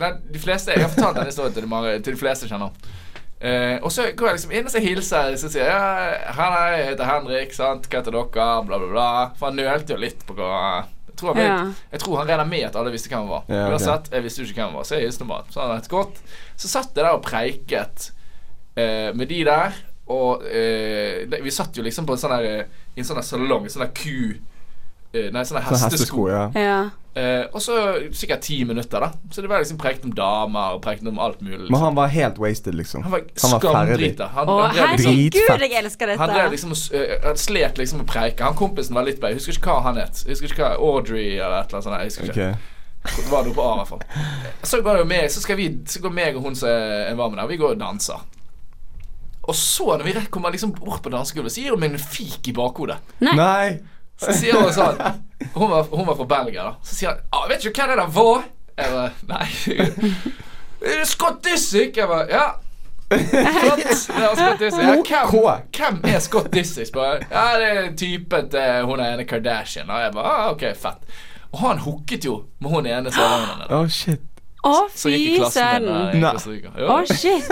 [0.01, 0.21] kult.
[0.33, 2.71] De fleste, jeg har fortalt denne historien til de, til de fleste kjenner.
[3.45, 6.33] Eh, og så går jeg liksom inn og så hilser jeg, så sier jeg ja,
[6.33, 8.29] hei, jeg heter Henrik, sant, hva heter dere,
[8.65, 9.09] bla, bla, bla.
[9.37, 10.53] For han nølte jo litt på hva
[11.11, 11.59] jeg tror, han, Ja.
[11.93, 13.43] jeg tror han regner med at alle visste hvem han var.
[13.53, 13.75] Ja, okay.
[13.77, 15.45] Uansett, jeg visste jo ikke hvem han var, så jeg hilste bare.
[15.55, 16.17] Så han het godt.
[16.57, 18.09] Så satt jeg der og preiket
[18.81, 19.77] eh, med de der,
[20.11, 23.29] og eh, vi satt jo liksom på en sånn der eh, I en sånn der
[23.29, 24.35] salong, en sånn der ku...
[25.15, 25.95] eh, nei, sånn Sånn hestesko.
[25.95, 26.43] hestesko, ja.
[26.59, 26.81] Ja.
[27.15, 27.75] Eh, og så
[28.11, 29.13] sikkert ti minutter, da.
[29.31, 31.61] Så det var liksom prekt om damer og prekt om alt mulig.
[31.61, 31.85] Men Liksom.
[31.85, 33.03] han var helt wasted, liksom.
[33.07, 33.95] Han var han var ferdig.
[33.95, 34.27] skamdrita.
[34.35, 35.13] Han, Å, han, liksom,
[35.47, 36.51] herregud, jeg elsker han drev dette.
[36.57, 38.49] liksom og eh, Han slet liksom å preika.
[38.51, 40.25] Han kompisen var litt Jeg husker ikke hva han het.
[40.27, 41.99] Husker ikke hva Audrey eller et eller annet sånt.
[42.01, 42.51] Jeg husker ikke.
[42.59, 42.71] Ok.
[43.05, 44.05] Det var noe på A, i hvert fall.
[44.65, 47.15] Så går det jo med Så skal vi Så går meg og hun som er
[47.15, 48.23] med der, vi går og danser.
[49.45, 52.49] Og så, når vi kommer liksom bort på dansegulvet, så gir hun meg en fik
[52.49, 52.97] i bakhodet.
[53.21, 53.35] Nei.
[53.37, 53.94] Nei.
[54.21, 55.01] Så sier hun sånn
[55.55, 56.75] Hun var, hun var fra Belgia, da.
[56.83, 58.45] Så sier han ah, 'Vet ikke hvem det der var?'
[58.79, 59.49] Jeg bare Nei.
[60.85, 61.97] «Er det Scott Disick?
[61.97, 62.47] Jeg bare Ja.
[63.15, 63.83] Flott.
[63.97, 66.97] Scott Ja, hvem, hvem er Scott Disick?
[66.97, 69.91] Ja, det er typen til hun ene Kardashian.
[69.91, 71.15] Og jeg bare ah, OK, fett.
[71.53, 73.71] Og han hooket jo med hun ene sørlendingen.
[73.71, 74.21] Oh, shit.
[74.65, 75.19] Å, fy
[75.53, 76.25] søren.
[76.25, 77.51] Å, shit.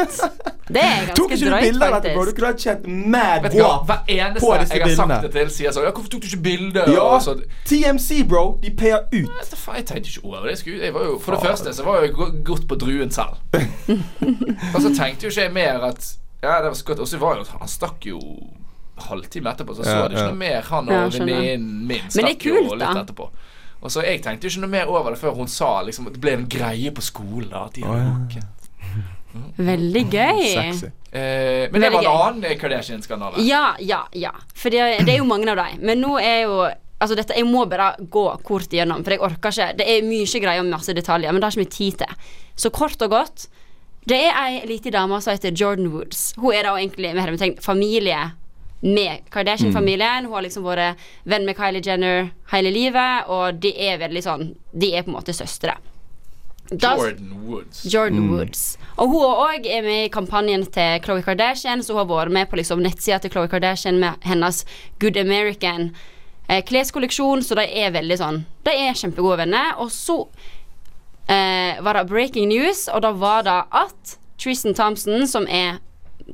[0.73, 2.23] Det er Tok ganske ikke du drøyt, bilde av dette, bro?
[2.25, 2.37] Du faktisk.
[2.39, 3.91] kunne ha tjent mad wap
[4.39, 4.79] på disse bildene.
[4.79, 6.87] Hver eneste jeg har sagt det til, sier sånn Ja, hvorfor tok du ikke bilde?
[6.95, 7.37] Ja.
[7.69, 8.45] TMC, bro.
[8.63, 9.53] De payer ut.
[9.77, 10.57] Jeg tenkte ikke over det.
[10.65, 12.17] Jeg var jo, for det første så var jeg
[12.49, 13.37] gått på druen selv.
[14.75, 16.11] og så tenkte jo ikke jeg mer at
[16.43, 17.05] Ja, det var så godt.
[17.05, 18.21] Og så var jo Han stakk jo
[19.03, 20.29] halvtime etterpå, så så Ja, jeg ikke ja.
[20.31, 20.61] noe mer.
[20.71, 23.29] Han og venninnen min Men det stakk jo litt etterpå.
[23.83, 26.17] Og så Jeg tenkte jo ikke noe mer over det før hun sa liksom at
[26.17, 27.51] det ble en greie på skolen.
[27.51, 28.49] da At de hadde Å, ja.
[29.73, 30.45] Veldig gøy.
[30.53, 30.93] Sexy.
[31.13, 33.43] Eh, men det var en annen Kardashian-skandale.
[33.45, 34.33] Ja, ja, ja.
[34.55, 35.83] For det, det er jo mange av dem.
[35.83, 36.63] Men nå er jo
[37.03, 39.73] Altså dette, Jeg må bare gå kort igjennom, for jeg orker ikke.
[39.81, 42.29] Det er mye greier og masse detaljer, men det har ikke vi tid til.
[42.55, 43.49] Så kort og godt.
[44.07, 46.33] Det er ei lita dame som heter Jordan Woods.
[46.39, 48.21] Hun er da egentlig med hermetegn familie
[48.83, 50.25] med Kardashian-familien.
[50.27, 54.55] Hun har liksom vært venn med Kylie Jenner hele livet, og de er veldig sånn
[54.75, 55.77] De er på en måte søstre.
[56.73, 57.83] Da- Jordan Woods.
[57.85, 58.79] Jordan Woods.
[58.97, 62.49] Og hun òg er med i kampanjen til Khloe Kardashian, så hun har vært med
[62.51, 64.65] på liksom nettsida til Khloe Kardashian med hennes
[64.99, 65.91] Good American
[66.49, 69.75] eh, kleskolleksjon, så de er veldig sånn De er kjempegode venner.
[69.79, 70.27] Og så
[71.29, 75.79] eh, var det breaking news, og da var det at Tristan Thompson, som er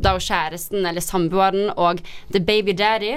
[0.01, 2.01] da kjæresten eller samboeren og
[2.33, 3.17] the baby daddy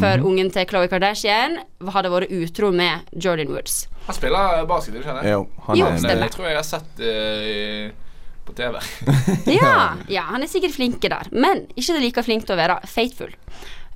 [0.00, 1.58] for ungen til Khloe Kardashian,
[1.94, 3.86] hadde vært utro med Jordan Woods.
[4.06, 5.32] Han spiller basket, ikke jeg.
[5.32, 6.18] Jo, han Jo, er.
[6.26, 7.92] Jeg tror jeg har sett det
[8.46, 8.76] på TV.
[9.60, 13.32] Ja, ja, han er sikkert flink der, men ikke like flink til å være faithful.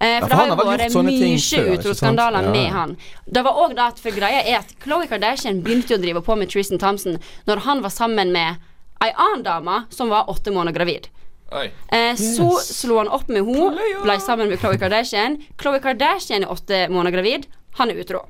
[0.00, 2.46] Eh, Ja, for for det har jo vært mye utroskandaler?
[2.48, 2.50] Ja.
[2.54, 2.96] med han.
[3.26, 6.36] Det var også det at for greia er at Khloe Kardashian begynte å drive på
[6.40, 8.56] med Tristan Thompson når han var sammen med
[9.04, 11.08] ei annen dame som var åtte måneder gravid.
[11.50, 11.70] Oi.
[11.92, 12.36] yes.
[12.36, 15.40] Så slo han opp med henne, ble sammen med Khloe Kardashian.
[15.58, 17.48] Khloe Kardashian er åtte måneder gravid.
[17.80, 18.22] Han er utro.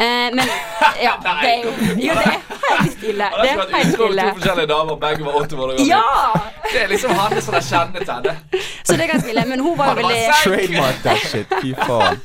[0.00, 0.04] Eh,
[0.34, 0.40] men
[1.04, 2.38] ja, det er jo Jo, det er
[2.70, 3.24] helt ille.
[3.24, 5.88] Han Det har er vært helt med to forskjellige damer, begge var åtte måneder gamle.
[5.90, 6.60] Ja!
[6.70, 8.36] Det er liksom hans sånne til det.
[8.84, 9.44] Så det er ganske ille.
[9.50, 10.20] Men hun var jo veldig.
[10.44, 11.56] Trademark that shit.
[11.60, 12.20] Fy faen.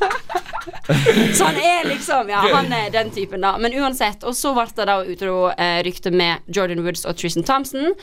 [1.36, 3.55] Så han er liksom Ja, han er den typen, da.
[3.58, 4.23] Men uansett.
[4.23, 7.95] Og så ble det da utro eh, rykte med Jordan Woods og Tristan Thompson.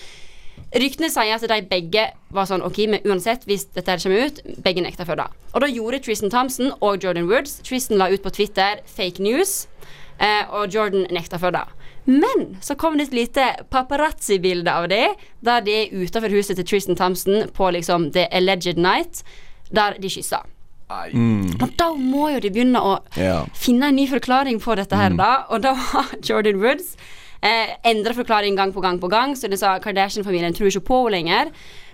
[0.72, 4.84] Ryktene sier at de begge var sånn Ok, men uansett, hvis dette kommer ut, begge
[4.84, 5.28] nekta for det.
[5.52, 9.66] Og da gjorde Tristan Thompson og Jordan Woods Tristan la ut på Twitter fake news,
[10.18, 11.66] eh, og Jordan nekta for det.
[12.08, 15.12] Men så kom det et lite paparazzi-bilde av det,
[15.44, 19.22] der de er utafor huset til Tristan Thompson på liksom The Alleged Night,
[19.70, 20.42] der de kyssa.
[21.12, 21.56] Mm.
[21.62, 23.46] Og da må jo de begynne å yeah.
[23.56, 25.46] finne en ny forklaring på dette her, da.
[25.48, 26.96] Og da var Jordan Woods
[27.42, 31.02] eh, endra forklaring gang på gang på gang, så de sa Kardashian-familien tror ikke på
[31.04, 31.52] henne lenger.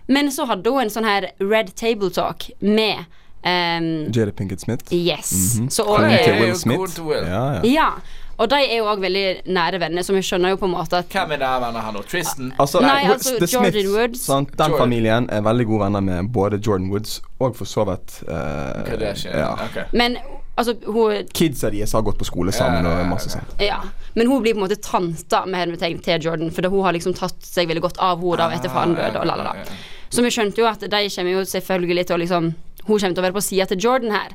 [0.08, 3.04] Men så hadde hun en sånn her Red Table Talk med
[3.44, 4.88] um, Jada Pinkett Smith.
[4.94, 5.58] Yes.
[5.68, 6.96] Så og, det til er Will Smith.
[7.04, 7.28] Will.
[7.28, 7.61] Ja, ja.
[7.68, 7.90] Ja.
[8.38, 11.00] Og de er jo òg veldig nære venner, så vi skjønner jo på en måte
[11.00, 12.04] at Hvem er nære venner her nå?
[12.06, 12.52] Tristan?
[12.54, 14.22] Altså, Nei, altså, The Jordan Woods.
[14.28, 14.52] sant?
[14.54, 14.78] Den Jordan.
[14.78, 19.34] familien er veldig gode venner med både Jordan Woods og for så vidt uh, Kardashian?
[19.34, 19.50] ja.
[19.66, 19.80] Ok.
[19.92, 20.16] Men
[20.58, 23.54] altså, hun Kidsa deres har gått på skole sammen Ja, ja, ja, og masse sånt.
[23.62, 23.78] Ja,
[24.18, 27.14] men hun blir på en måte tanta med hermetegn til Jordan, for hun har liksom
[27.16, 29.76] tatt seg veldig godt av henne etter faren døde og la, la, Ah, la.
[30.10, 32.54] Så vi skjønte jo at de kommer jo selvfølgelig til å liksom
[32.88, 34.30] Hun kommer til å være på sida til Jordan her.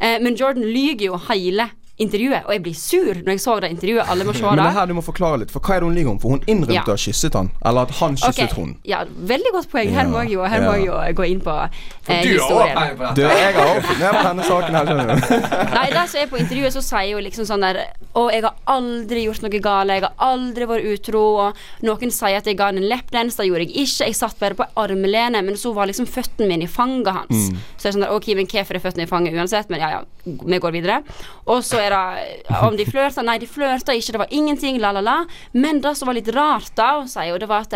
[0.00, 1.66] Eh, men Jordan lyger jo hele
[2.00, 4.08] intervjuet, og jeg blir sur når jeg så det intervjuet.
[4.08, 4.72] Alle må se Men det Men det.
[4.80, 6.18] her du må forklare litt, for hva er det hun lyver om?
[6.18, 6.82] For hun innrømte Ja.
[6.82, 8.56] å ha kysset han, eller at han kysset okay.
[8.56, 8.76] hun.
[8.84, 9.90] Ja, veldig godt poeng.
[9.92, 11.68] Her må jeg jo, her må jeg jo gå inn på eh,
[12.08, 12.76] Du har historien.
[12.76, 13.38] peiling på Du, dette.
[13.38, 15.48] jeg har også peiling på denne saken her, skjønner du.
[15.76, 17.82] Nei, det som er på intervjuet, så sier jo liksom sånn der
[18.14, 22.36] Å, jeg har aldri gjort noe galt, jeg har aldri vært utro, og noen sier
[22.36, 25.40] at jeg ga han en lapdance, det gjorde jeg ikke, jeg satt bare på armlene,
[25.42, 27.48] men så var liksom føttene mine i fanget hans.
[27.80, 29.88] Så er det sånn der, ok, men hvorfor er føttene i fanget uansett, men ja,
[29.96, 31.00] ja, vi går videre.
[31.48, 34.92] Og så er det om de flørta, nei, de flørta ikke, det var ingenting, la,
[34.94, 35.16] la, la.
[35.52, 37.74] Men det som var litt rart da, sier jo, det var at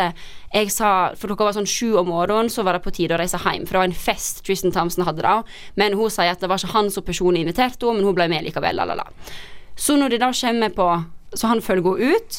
[0.54, 3.20] jeg sa, for klokka var sånn sju om morgenen, så var det på tide å
[3.20, 5.40] reise hjem, for det var en fest Tristan Thompson hadde da,
[5.80, 8.28] men hun sier at det var ikke han som personlig inviterte henne, men hun ble
[8.32, 9.08] med likevel, la, la, la.
[9.76, 10.86] Så når de da kommer på
[11.36, 12.36] Så han følger henne ut,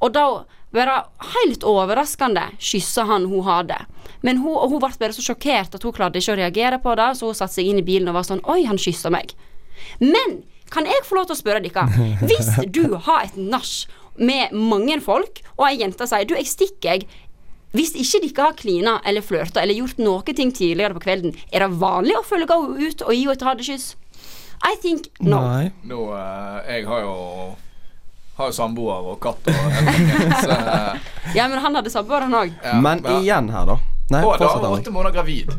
[0.00, 0.24] og da
[0.72, 0.98] bare
[1.34, 3.76] helt overraskende kyssa han hun hadde.
[4.20, 6.94] Men hun, og hun ble bare så sjokkert at hun klarte ikke å reagere på
[6.98, 9.34] det, så hun satte seg inn i bilen og var sånn Oi, han kyssa meg.
[10.02, 11.86] Men kan jeg få lov til å spørre dere,
[12.28, 13.72] hvis du har et nach
[14.18, 17.06] med mange folk, og ei jente sier Du, jeg stikker, jeg.
[17.76, 21.62] Hvis ikke dere har klina eller flørta eller gjort noe ting tidligere på kvelden, er
[21.66, 23.88] det vanlig å følge henne ut og gi henne et hadekyss?
[24.64, 25.38] I think no.
[25.44, 25.68] Nei.
[25.86, 27.12] Nå, uh, jeg har jo
[28.40, 29.54] Har jo samboer og katt og
[30.42, 32.52] så eh, Ja, men han hadde samboer, han òg.
[32.64, 33.18] ja, Men ja.
[33.20, 33.76] igjen her, da.
[34.10, 35.54] Nei, Å, da fortsett, var hun åtte måneder gravid.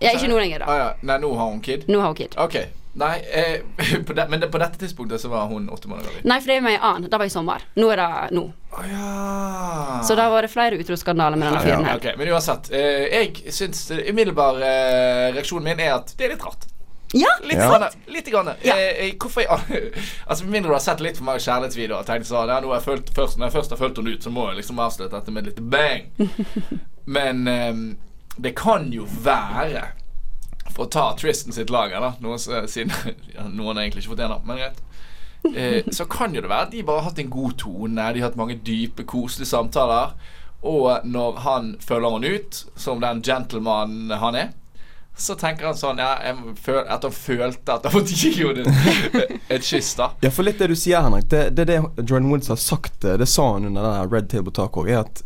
[0.00, 0.78] Ja, ikke nå lenger, Ah, da.
[0.78, 0.88] ja.
[1.10, 1.84] Nei, nå har hun kid.
[1.90, 2.36] Nå har hun kid.
[2.40, 2.56] Ok.
[2.94, 3.60] Nei, eh,
[4.06, 6.26] på de, men det, på dette tidspunktet så var hun åtte måneder gammel?
[6.30, 7.08] Nei, for det er med en annen.
[7.10, 7.64] Det var i sommer.
[7.74, 8.44] Nå er det nå.
[8.74, 10.00] Oh, ja.
[10.06, 11.98] Så det var det flere utroskandaler med denne fyren her.
[11.98, 12.70] Okay, Men uansett.
[12.70, 16.68] Eh, jeg syns det- umiddelbar eh, reaksjonen min er at det er litt rart.
[17.14, 17.30] Ja!
[17.46, 17.68] Litt Ja.
[17.78, 17.98] grann.
[18.10, 18.48] Litt grann.
[18.66, 18.74] Ja.
[18.78, 19.92] Eh, eh, hvorfor jeg,
[20.26, 22.72] Altså Med mindre du har sett litt for mange kjærlighetsvideoer og tenkt sånn ja, nå
[22.72, 24.80] har jeg følt, først, Når jeg først har fulgt henne ut, så må jeg liksom
[24.82, 26.08] avslutte dette med et lite bang.
[27.18, 27.74] Men eh,
[28.38, 29.84] det kan jo være
[30.74, 32.92] For å ta Tristan sitt lager, da noe, som- siden
[33.36, 34.80] ja, noen egentlig ikke fortjener, men greit.
[35.54, 37.94] Eh, så kan jo det være at de bare har hatt en god tone.
[38.14, 40.14] De har hatt mange dype, koselige samtaler.
[40.64, 44.52] Og når han følger henne ut, som den gentlemanen han er,
[45.14, 48.64] så tenker han sånn ja, jeg føl, At han følte at han henne
[49.52, 50.08] et, kyss, da.
[50.24, 53.18] Ja, for litt det du sier, Henrik, det, det det Jordan Woods har sagt, det,
[53.22, 55.22] det sa han under den her Red Table Talk òg, er at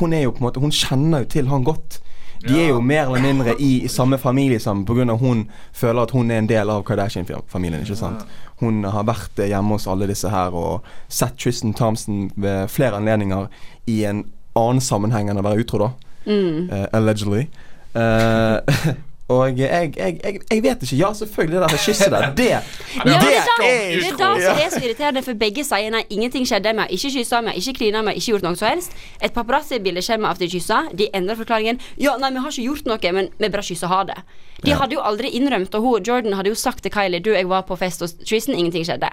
[0.00, 2.00] hun er jo på en måte Hun kjenner jo til han godt.
[2.48, 5.16] De er jo mer eller mindre i, samme familie sammen pga.
[5.16, 7.82] hun føler at hun er en del av Kardashian-familien.
[7.82, 8.26] ikke sant?
[8.60, 13.46] Hun har vært hjemme hos alle disse her og sett Tristan Thompson ved flere anledninger
[13.86, 14.24] i en
[14.56, 15.90] annen sammenheng enn å være utro, da.
[16.26, 16.68] Mm.
[16.70, 17.46] Uh, allegedly.
[17.94, 18.92] Eh,
[19.32, 20.96] og jeg, jeg, jeg, jeg vet ikke.
[21.00, 22.28] Ja, selvfølgelig, det der kysset der.
[22.36, 25.38] Det, Ja, det det er da, er det er da som er så irriterende, for
[25.40, 26.74] begge sier nei, ingenting skjedde.
[26.76, 28.96] Vi har ikke kyssa, vi har ikke klina, vi har ikke gjort noe som helst.
[29.22, 30.82] Et paparazzi-bilde kommer med at de kyssa.
[31.02, 31.80] De endrer forklaringen.
[32.00, 34.18] Ja, nei, vi har ikke gjort noe, men vi bare kyssa ha det.
[34.62, 37.48] De hadde jo aldri innrømt, og hun, Jordan hadde jo sagt til Kylie Du, jeg
[37.50, 39.10] var på fest hos Tristan, ingenting skjedde.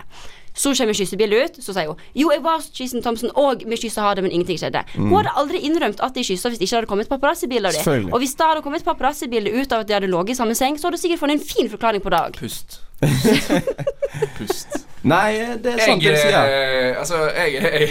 [0.54, 3.80] Så kommer kyssebildet ut, så sier hun Jo, jeg var hos Thomsen Thompson, og vi
[3.80, 4.84] kyssa hardt, men ingenting skjedde.
[4.98, 8.12] Hun hadde aldri innrømt at de kyssa hvis det ikke hadde kommet paparazzi-bilde av dem.
[8.14, 10.80] Og hvis det hadde kommet paparazzi-bilde ut av at de hadde ligget i samme seng,
[10.80, 12.40] så hadde du sikkert funnet en fin forklaring på òg.
[12.40, 12.82] Pust.
[14.38, 14.86] Pust.
[15.08, 15.32] Nei,
[15.64, 16.50] det er sant det Jeg, du sier.
[16.52, 17.86] eh, altså, jeg, jeg,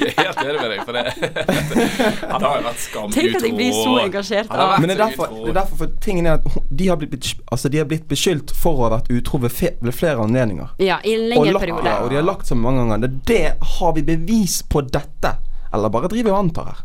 [0.00, 1.04] jeg er helt enig med deg, for det
[2.32, 3.14] Han har jo vært skamutro.
[3.14, 5.92] Tenk at jeg blir så engasjert vært Men det er derfor, det er derfor for
[6.02, 9.12] tingen er at de har blitt, altså de har blitt beskyldt for å ha vært
[9.14, 10.74] utro ved, fe, ved flere anledninger.
[10.82, 11.94] Ja, i en lengre periode.
[12.02, 13.06] og de har lagt seg mange ganger.
[13.06, 13.44] Det, det
[13.76, 15.36] har vi bevis på dette.
[15.70, 16.82] Eller bare driver og antar her.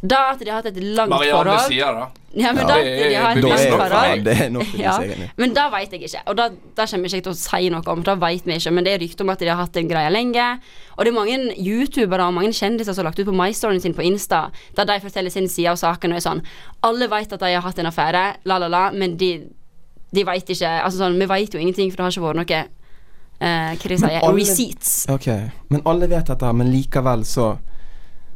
[0.00, 2.06] Da at de har hatt et langt Marianne forhold sier det.
[2.40, 4.94] Ja, men Ja, da at de har et langt forhold det er nok ja.
[5.36, 6.22] Men da vet jeg ikke.
[6.30, 6.46] Og da,
[6.78, 8.04] da kommer jeg ikke til å si noe om.
[8.06, 8.72] Da vet vi ikke.
[8.72, 10.46] Men det er rykte om at de har hatt en greie lenge.
[10.96, 13.96] Og det er mange youtubere og mange kjendiser som har lagt ut på MyStoryen sin
[13.96, 16.44] på Insta, der de forteller sin side av saken og er sånn
[16.86, 19.32] Alle vet at de har hatt en affære, la, la, la, men de,
[20.12, 22.60] de vet ikke Altså sånn, vi vet jo ingenting, for det har ikke vært noe
[22.60, 24.94] eh, Hva de sier Receipts.
[25.12, 25.50] Okay.
[25.72, 27.52] Men alle vet dette, men likevel så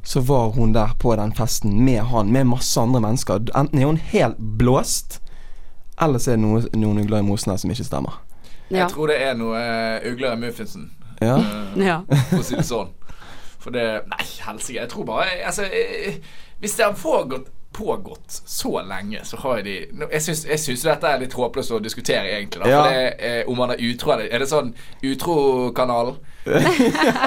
[0.04, 3.40] så var hun der på den festen med han, med masse andre mennesker.
[3.56, 5.20] Enten er hun helt blåst,
[6.02, 8.20] eller så er det noe, noen ugler i mosen her som ikke stemmer.
[8.70, 8.84] Ja.
[8.84, 10.90] Jeg tror det er noe uh, ugler i muffinsen.
[11.22, 11.38] Ja.
[11.38, 11.98] Uh, ja.
[12.30, 12.92] for å si det sånn.
[13.64, 14.80] For det Nei, helsike.
[14.82, 16.18] Jeg tror bare Altså, eh,
[16.60, 19.74] hvis det har pågått pågått så lenge, så har de
[20.12, 22.62] Jeg syns, jeg syns dette er litt håpløst å diskutere, egentlig.
[22.62, 22.82] Da, Ja.
[22.84, 26.16] For det, eh, om man er utro eller Er det sånn Utro-kanalen?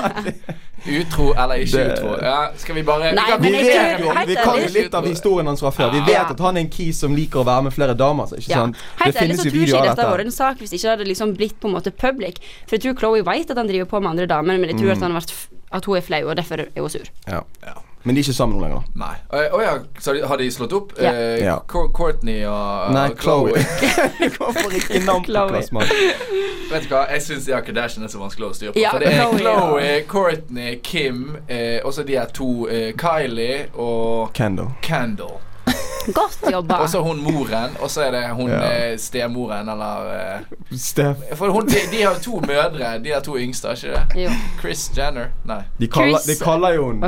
[0.88, 2.12] utro eller ikke Det- utro?
[2.22, 5.48] Ja, skal vi bare Nei, kan- Vi, vet jo, vi kan jo litt av historien
[5.48, 5.92] hans fra før.
[5.92, 8.26] Vi vet at han er en kis som liker å være med flere damer.
[8.28, 8.56] Så, ikke Ja.
[8.64, 8.76] sant?
[9.00, 10.82] Helt det ærlig finnes så jo tror ikke dette hadde vært en sak hvis ikke
[10.82, 12.38] det hadde liksom blitt på en måte public.
[12.68, 14.82] For jeg tror Chloé vet at han driver på med andre damer, men jeg Mm.
[14.82, 15.34] tror at, han har vært,
[15.72, 17.06] at hun er flau, og derfor er hun sur.
[17.28, 17.42] Ja.
[17.66, 17.74] Ja.
[18.08, 18.84] Men de er ikke sammen nå lenger.
[18.96, 19.14] Nei.
[19.36, 20.94] Å ja, så har de- slått opp?
[21.02, 21.12] Ja.
[21.12, 21.58] Eh, Ja.
[21.68, 23.60] Courtney og Nei, Chloé.
[24.38, 25.84] Hvorfor ikke navn på plass, mann?
[26.72, 28.80] Vet du hva, jeg syns de har Kardashian er så vanskelig å styre på.
[28.82, 32.94] Ja, for det er Chloe, Chloe, Courtney, Kim, eh, og så de her to eh,
[33.00, 34.72] Kylie og Kendal.
[34.82, 35.38] Kendall.
[36.14, 36.76] Godt jobba.
[36.84, 38.62] Og så hun moren, og så er det hun Ja.
[38.92, 41.18] eh, stemoren, eller Stef.
[41.18, 41.38] Steff.
[41.38, 44.24] For hun, de, de har to mødre, de har to yngste, ikke det?
[44.24, 44.30] Jo.
[44.62, 45.28] Chris Jenner?
[45.46, 45.62] Nei.
[45.80, 47.02] De kaller, de kaller jo hun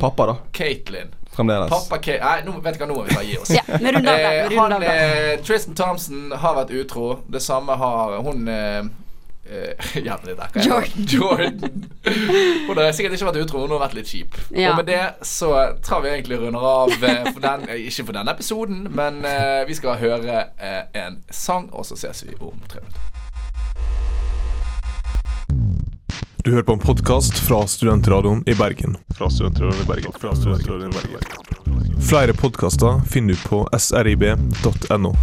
[0.00, 0.34] pappa, da.
[0.52, 1.14] Katelyn.
[1.30, 1.70] Fremdeles.
[1.70, 3.50] Pappa K Nei, nå, vet du hva, nå må vi bare gi oss.
[3.58, 4.30] Ja, men rundt av det.
[4.50, 7.20] Eh, han, eh, Tristan Thompson har vært utro.
[7.30, 8.82] Det samme har hun eh,
[9.50, 10.50] eh, Hjelp det der.
[10.54, 10.90] heter?
[10.96, 11.84] Jordan.
[12.68, 14.38] Hun har sikkert ikke vært utro, hun har vært litt kjip.
[14.54, 14.72] Ja.
[14.72, 15.52] Og med det så
[15.84, 19.66] tror vi egentlig runder av eh, for den, eh, ikke for denne episoden, men uh,
[19.68, 23.08] vi skal høre uh, en sang, og så ses vi om tre minutter.
[26.40, 28.96] Du hører på en podkast fra Studentradioen i Bergen.
[29.18, 30.12] Fra Studentradioen i Bergen.
[30.20, 32.00] Fra Studentradioen i Bergen.
[32.00, 35.14] Flere podkaster finner du på srib.no.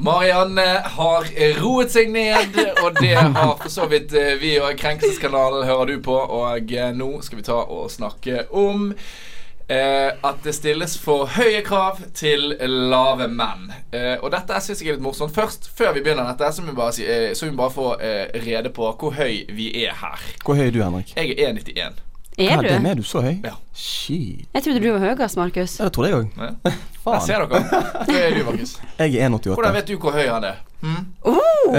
[0.00, 0.64] Marianne
[0.96, 1.26] har
[1.60, 5.98] roet seg ned, og det har for så vidt eh, vi og Krenkelseskanalen hører du
[6.04, 6.14] på.
[6.16, 11.60] Og eh, nå skal vi ta og snakke om eh, at det stilles for høye
[11.66, 13.68] krav til lave menn.
[13.92, 15.36] Eh, og dette syns jeg er litt morsomt.
[15.36, 17.76] Først, før vi begynner dette, så må vi bare, si, eh, så må vi bare
[17.76, 20.30] få eh, rede på hvor høy vi er her.
[20.46, 21.12] Hvor høy er du, Henrik?
[21.18, 22.06] Jeg er 1,91.
[22.40, 22.68] Er du?
[22.88, 23.34] er du så høy?
[23.44, 23.52] Ja.
[23.76, 24.46] Shit.
[24.54, 25.78] Jeg trodde du var høyest, Markus.
[25.80, 26.26] Ja, det trodde jeg òg.
[26.40, 26.72] Ja.
[27.10, 27.60] Jeg ser dere.
[28.04, 28.72] Hvor er du, Markus?
[28.98, 29.54] Jeg er 1,88.
[29.56, 30.58] Hvordan vet du hvor høy han er?
[30.84, 31.06] Hm?
[31.24, 31.76] Oh!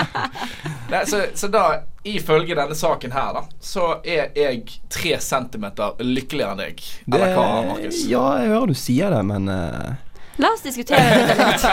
[0.92, 1.62] Nei, så, så da,
[2.08, 6.80] ifølge denne saken her, da, så er jeg tre centimeter lykkeligere enn deg.
[7.12, 8.00] Eller hva, Markus?
[8.08, 9.96] Ja, jeg hører du sier det, men uh...
[10.38, 11.64] La oss diskutere dette litt.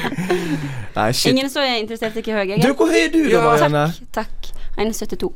[0.98, 1.30] Nei, shit.
[1.32, 2.74] Ingen som er interessert i hvor høy jeg Du, er?
[2.76, 3.84] hvor høy er du, da, Marianne?
[4.14, 4.50] Takk, Takk.
[4.80, 5.30] 1,72.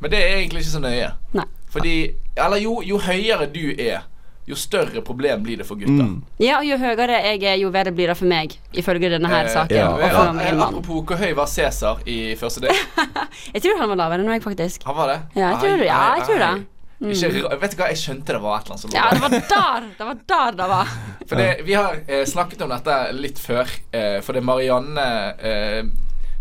[0.00, 1.12] Men det er egentlig ikke så nøye.
[1.36, 1.44] Nei.
[1.72, 1.96] Fordi
[2.36, 4.04] Eller jo, jo høyere du er,
[4.46, 6.04] jo større problem blir det for gutta.
[6.06, 6.20] Mm.
[6.38, 9.48] Ja, og jo høyere jeg er, jo verre blir det for meg, ifølge denne her
[9.48, 9.76] Eh, saken.
[9.76, 9.88] ja.
[9.90, 10.68] Og eh, for meg eh, mann.
[10.76, 12.70] apropos, hvor høy var Cæsar i første del?
[13.54, 14.84] Jeg tror han var lavere enn meg, faktisk.
[14.86, 15.18] Han var det?
[15.40, 15.84] Ja, jeg tror.
[15.88, 16.52] Ja, jeg tror det.
[16.96, 17.28] Ikke,
[17.60, 19.34] vet du hva, jeg skjønte det var et eller annet som lå Ja, det var
[19.50, 20.92] der det var der det var.
[21.28, 23.68] For det, vi har eh, snakket om dette litt før.
[23.92, 25.04] Eh, for det Marianne
[25.36, 25.82] eh,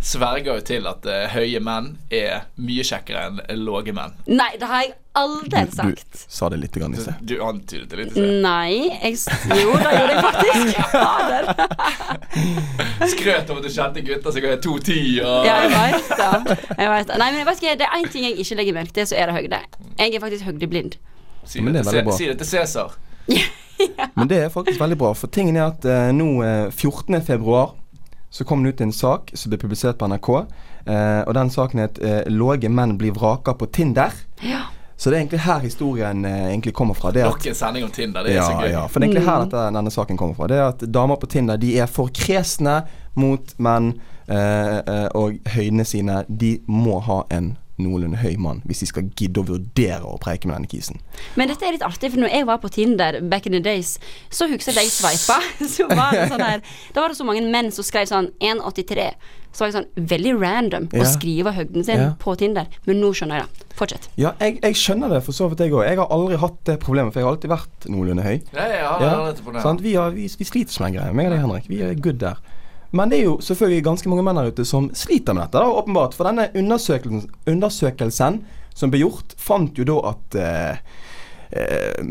[0.05, 4.13] sverger jo til at uh, høye menn er mye kjekkere enn lave menn.
[4.29, 6.11] Nei, det har jeg aldri sagt.
[6.11, 7.13] Du du sa det litt i sted.
[7.25, 8.11] Du antydet det litt.
[8.11, 8.43] i sted.
[8.45, 9.13] Nei, jeg
[9.63, 10.77] Jo, det gjorde jeg faktisk.
[10.93, 11.43] Fader.
[13.15, 16.59] Skrøt om at du kjente gutter som er 2,10 og Ja, jeg veit det.
[16.77, 17.19] Jeg vet det.
[17.21, 19.31] Nei, men vet ikke, det er én ting jeg ikke legger merke til, så er
[19.31, 19.61] det høgde.
[19.97, 20.99] Jeg er faktisk høgdeblind.
[21.45, 22.97] Si det det, til, si det til Cæsar.
[24.15, 25.11] Men det er faktisk veldig bra.
[25.17, 27.17] For tingen er at uh, nå eh, 14.
[27.25, 27.73] februar
[28.35, 30.29] så kom det ut en sak som ble publisert på NRK.
[30.91, 34.11] Eh, og den saken het eh, 'Låge menn blir vraka på Tinder'.
[34.43, 34.65] Ja.
[34.97, 37.11] Så det er egentlig her historien eh, egentlig kommer fra.
[37.11, 38.23] Det Nok en sending om Tinder.
[38.23, 38.71] Det er så gøy.
[38.71, 40.47] ja, for det er egentlig her dette, denne saken kommer fra.
[40.47, 42.81] Det er at damer på Tinder de er for kresne
[43.15, 43.93] mot menn,
[44.27, 49.09] eh, eh, og høydene sine De må ha en noenlunde høy mann hvis de skal
[49.19, 50.99] gidde å vurdere å preike med denne kisen.
[51.35, 53.97] Men dette er litt artig, for når jeg var på Tinder back in the days,
[54.29, 55.39] så husker jeg jeg sveipa.
[55.75, 56.61] Så var det sånn her
[56.93, 59.09] Da var det så mange menn som skrev sånn 1,83.
[59.55, 61.05] Så var jeg sånn veldig random å Ja.
[61.07, 62.09] skrive høgden sin Ja.
[62.19, 62.67] på Tinder.
[62.85, 63.67] Men nå skjønner jeg det.
[63.75, 64.07] Fortsett.
[64.19, 65.83] Ja, jeg, jeg skjønner det for så vidt, jeg òg.
[65.87, 68.37] Jeg har aldri hatt det problemet, for jeg har alltid vært noenlunde høy.
[68.55, 69.73] Ja, ja, ja?
[69.79, 71.67] Vi, har, vi, vi sliter ikke med den greia, meg og deg, Henrik.
[71.71, 72.39] Vi er good der.
[72.91, 75.67] Men det er jo selvfølgelig ganske mange menn der ute som sliter med dette, da,
[75.81, 76.13] åpenbart.
[76.15, 78.41] For denne undersøkelsen, undersøkelsen
[78.75, 80.77] som ble gjort, fant jo da at eh,
[81.51, 82.09] eh,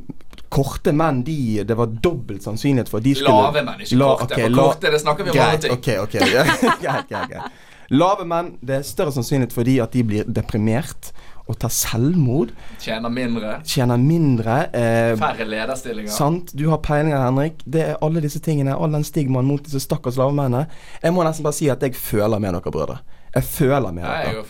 [0.55, 4.15] korte menn, de Det var dobbelt sannsynlighet for at de skulle Lave menn, ikke La-
[4.17, 4.33] korte.
[4.35, 5.73] Okay, for la- korte, det snakker vi om andre Greit, ting.
[5.79, 6.21] Okay, okay,
[6.81, 7.63] greit, greit, greit.
[7.91, 11.11] Lave menn, det er større sannsynlighet for de at de blir deprimert
[11.45, 12.55] og ta selvmord.
[12.81, 13.59] Tjener mindre.
[13.69, 14.59] Tjener mindre.
[14.73, 16.13] Eh, Færre lederstillinger.
[16.13, 17.61] Sant, du har peiling her, Henrik.
[17.69, 20.67] Det er alle disse tingene, all den stigmaen mot disse stakkars lavmennene.
[21.03, 22.99] Jeg må nesten bare si at jeg føler med dere, brødre.
[23.35, 24.35] Jeg føler med dere.
[24.35, 24.43] går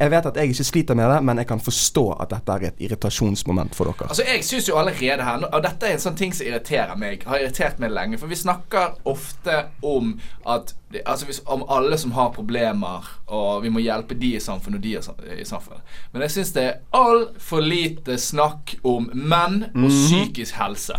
[0.00, 2.66] Jeg vet at jeg ikke sliter med det, men jeg kan forstå at dette er
[2.68, 4.08] et irritasjonsmoment for dere.
[4.08, 7.22] Altså, jeg synes jo allerede her Og dette er en sånn ting som irriterer meg.
[7.26, 8.18] Har irritert meg lenge.
[8.18, 10.16] For vi snakker ofte om
[10.46, 10.74] at
[11.06, 14.82] Altså hvis, om alle som har problemer, og vi må hjelpe de i samfunnet og
[14.82, 15.82] de i samfunnet.
[16.14, 19.90] Men jeg syns det er altfor lite snakk om menn og Mhm.
[19.90, 20.96] psykisk helse.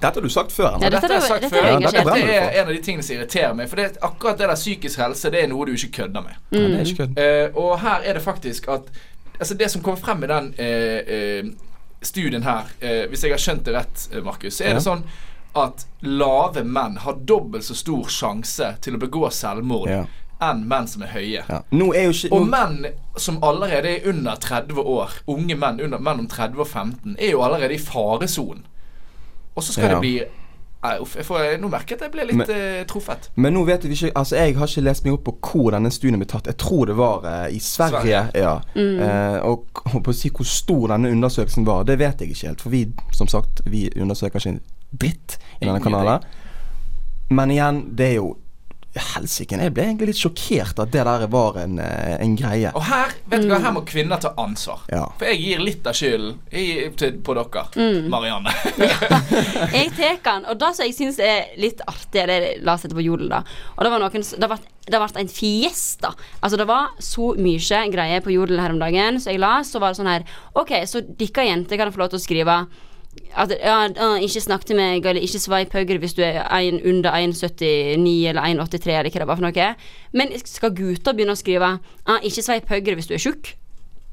[0.00, 0.76] Dette har du sagt før.
[0.82, 1.66] Ja, dette, dette har jeg er- sagt dette før.
[1.66, 2.58] Ja, jeg dette er for.
[2.60, 3.68] en av de tingene som irriterer meg.
[3.68, 6.34] For det, akkurat det der psykisk helse, det er noe du ikke kødder med.
[6.52, 7.54] Ja, det er ikke kødd.
[7.54, 8.82] uh, og her er det faktisk at
[9.38, 11.50] Altså Det som kommer frem i den uh, uh,
[12.02, 12.62] studien her,
[13.08, 15.02] hvis jeg har skjønt det rett, Markus, så er det sånn
[15.56, 20.04] at lave menn har dobbelt så stor sjanse til å begå selvmord Ja.
[20.40, 21.42] enn menn som er høye.
[21.48, 21.62] Ja.
[21.72, 22.86] Nå er jo ikke Og menn
[23.16, 27.42] som allerede er under 30 år, unge menn under, mellom 30 og 15, er jo
[27.42, 28.64] allerede i faresonen.
[29.56, 29.94] Og så skal Ja.
[29.94, 30.20] det bli
[31.00, 33.30] uff, jeg får, Nå merker jeg at jeg ble litt Men- uh, truffet.
[33.36, 35.90] Men nå vet vi ikke Altså Jeg har ikke lest meg opp på hvor denne
[35.90, 36.46] studien ble tatt.
[36.46, 38.02] Jeg tror det var uh, i Sverige.
[38.02, 38.30] Sverige.
[38.34, 38.60] Ja.
[38.76, 42.46] Eh, og k- på å si hvor stor denne undersøkelsen var, det vet jeg ikke
[42.48, 42.60] helt.
[42.60, 44.60] For vi, som sagt, vi undersøker ikke en
[45.00, 46.22] dritt i denne kanalen.
[47.30, 48.36] Men igjen, det er jo
[49.02, 52.70] Helsike, jeg ble egentlig litt sjokkert at det der var en, eh, en greie.
[52.74, 54.84] Og her vet du hva, her må kvinner ta ansvar.
[54.92, 55.04] Ja.
[55.18, 56.38] For jeg gir litt av skylden
[57.26, 57.66] på dere,
[58.12, 58.54] Marianne.
[59.76, 62.96] Jeg tar den, og det som jeg syns er litt artig, det jeg oss sette
[62.96, 63.42] på Jodel, da.
[63.76, 66.12] Og det var noen Det ble, det en fiesta.
[66.40, 69.82] Altså, det var så mye greier på Jodel her om dagen, så jeg la, så
[69.82, 70.26] var det sånn her
[70.56, 72.58] OK, så dere jenter kan få lov til å skrive
[73.36, 73.76] at ja,
[74.22, 77.66] ikke snakk til meg, eller ikke sveip høyre hvis du er en, under 1,79
[78.30, 79.68] eller 1,83 eller hva det var for noe.
[80.16, 83.54] Men skal gutter begynne å skrive ah, ikke sveip høyre hvis du er tjukk?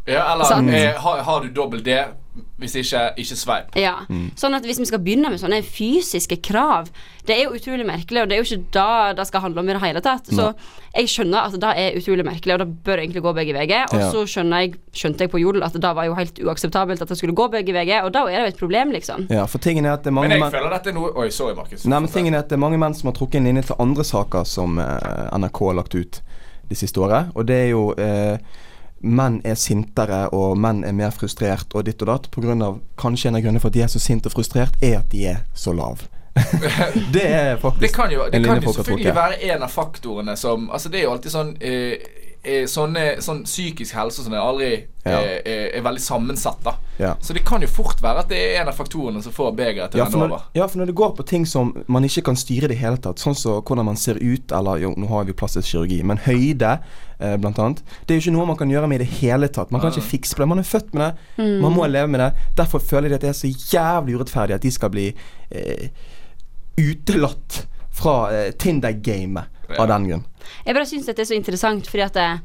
[0.07, 1.95] Ja, eller eh, har, har du dobbel D?
[2.57, 3.75] Hvis ikke, ikke sveip.
[3.77, 3.91] Ja,
[4.39, 6.88] sånn at hvis vi skal begynne med sånne fysiske krav
[7.27, 9.69] Det er jo utrolig merkelig, og det er jo ikke da det skal handle om
[9.69, 10.27] i det hele tatt.
[10.27, 10.49] Så
[10.93, 13.86] jeg skjønner at det er utrolig merkelig, og det bør egentlig gå begge veier.
[13.93, 14.09] Og Ja.
[14.11, 17.36] så jeg, skjønte jeg på Jodel at det var jo helt uakseptabelt at det skulle
[17.38, 19.27] gå begge veier, og da er det jo et problem, liksom.
[19.29, 21.29] Ja, for tingen er at det er mange Men jeg føler dette er noe Oi,
[21.29, 21.86] sorry, Markus.
[21.86, 23.75] Nei, men tingen er at det er mange menn som har trukket en linje til
[23.79, 26.21] andre saker som eh, NRK har lagt ut
[26.69, 27.31] det siste året.
[27.36, 28.38] Og det er jo eh,
[29.03, 32.29] Menn er sintere, og menn er mer frustrert, og ditt og datt.
[32.31, 34.79] På grunn av, kanskje en av grunnene for at de er så sinte og frustrert,
[34.81, 36.05] er at de er så lav.
[37.13, 40.63] det er faktisk Det kan jo, det kan jo selvfølgelig være en av faktorene som
[40.73, 42.22] Altså, det er jo alltid sånn eh,
[42.67, 44.71] Sånne, sånn psykisk helse som er aldri
[45.05, 45.19] Ja.
[45.21, 46.73] eh, er, er veldig sammensatt, da.
[46.99, 47.13] Ja.
[47.23, 49.91] Så det kan jo fort være at det er en av faktorene som får begeret
[49.91, 50.43] til å ja, renne over.
[50.55, 52.97] ja, for når det går på ting som man ikke kan styre i det hele
[52.99, 56.19] tatt, sånn som hvordan man ser ut, eller jo, nå har vi plastisk kirurgi, men
[56.25, 56.73] høyde,
[57.19, 59.47] eh, blant annet, det er jo ikke noe man kan gjøre med i det hele
[59.47, 59.71] tatt.
[59.71, 60.49] Man kan ikke fikse på det.
[60.51, 61.03] Man er født med
[61.37, 61.47] det.
[61.63, 62.31] Man må leve med det.
[62.59, 65.09] Derfor føler de at det er så jævlig urettferdig at de skal bli
[65.51, 65.87] eh,
[66.77, 69.82] utelatt fra eh, Tinder-gamet Ja.
[69.84, 70.26] av den grunn.
[70.66, 72.41] Jeg bare syns dette er så interessant, fordi at det,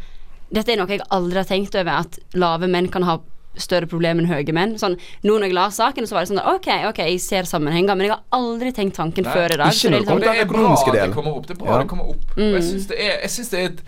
[0.55, 3.19] dette er noe jeg aldri har tenkt over, at lave menn kan ha
[3.59, 4.77] større problem enn høye menn.
[4.79, 4.95] Sånn,
[5.27, 8.07] nå når jeg la saken, så var det sånn OK, ok, jeg ser sammenhenger, men
[8.07, 9.67] jeg har aldri tenkt tanken Nei, før i dag.
[9.67, 11.47] ikke Så det er Og sånn, det er bra at det kommer opp.
[11.49, 11.79] Det er bra Ja.
[11.83, 12.23] det kommer opp.
[12.37, 12.53] Og Mm.
[12.55, 13.83] jeg syns det er, jeg synes det er et,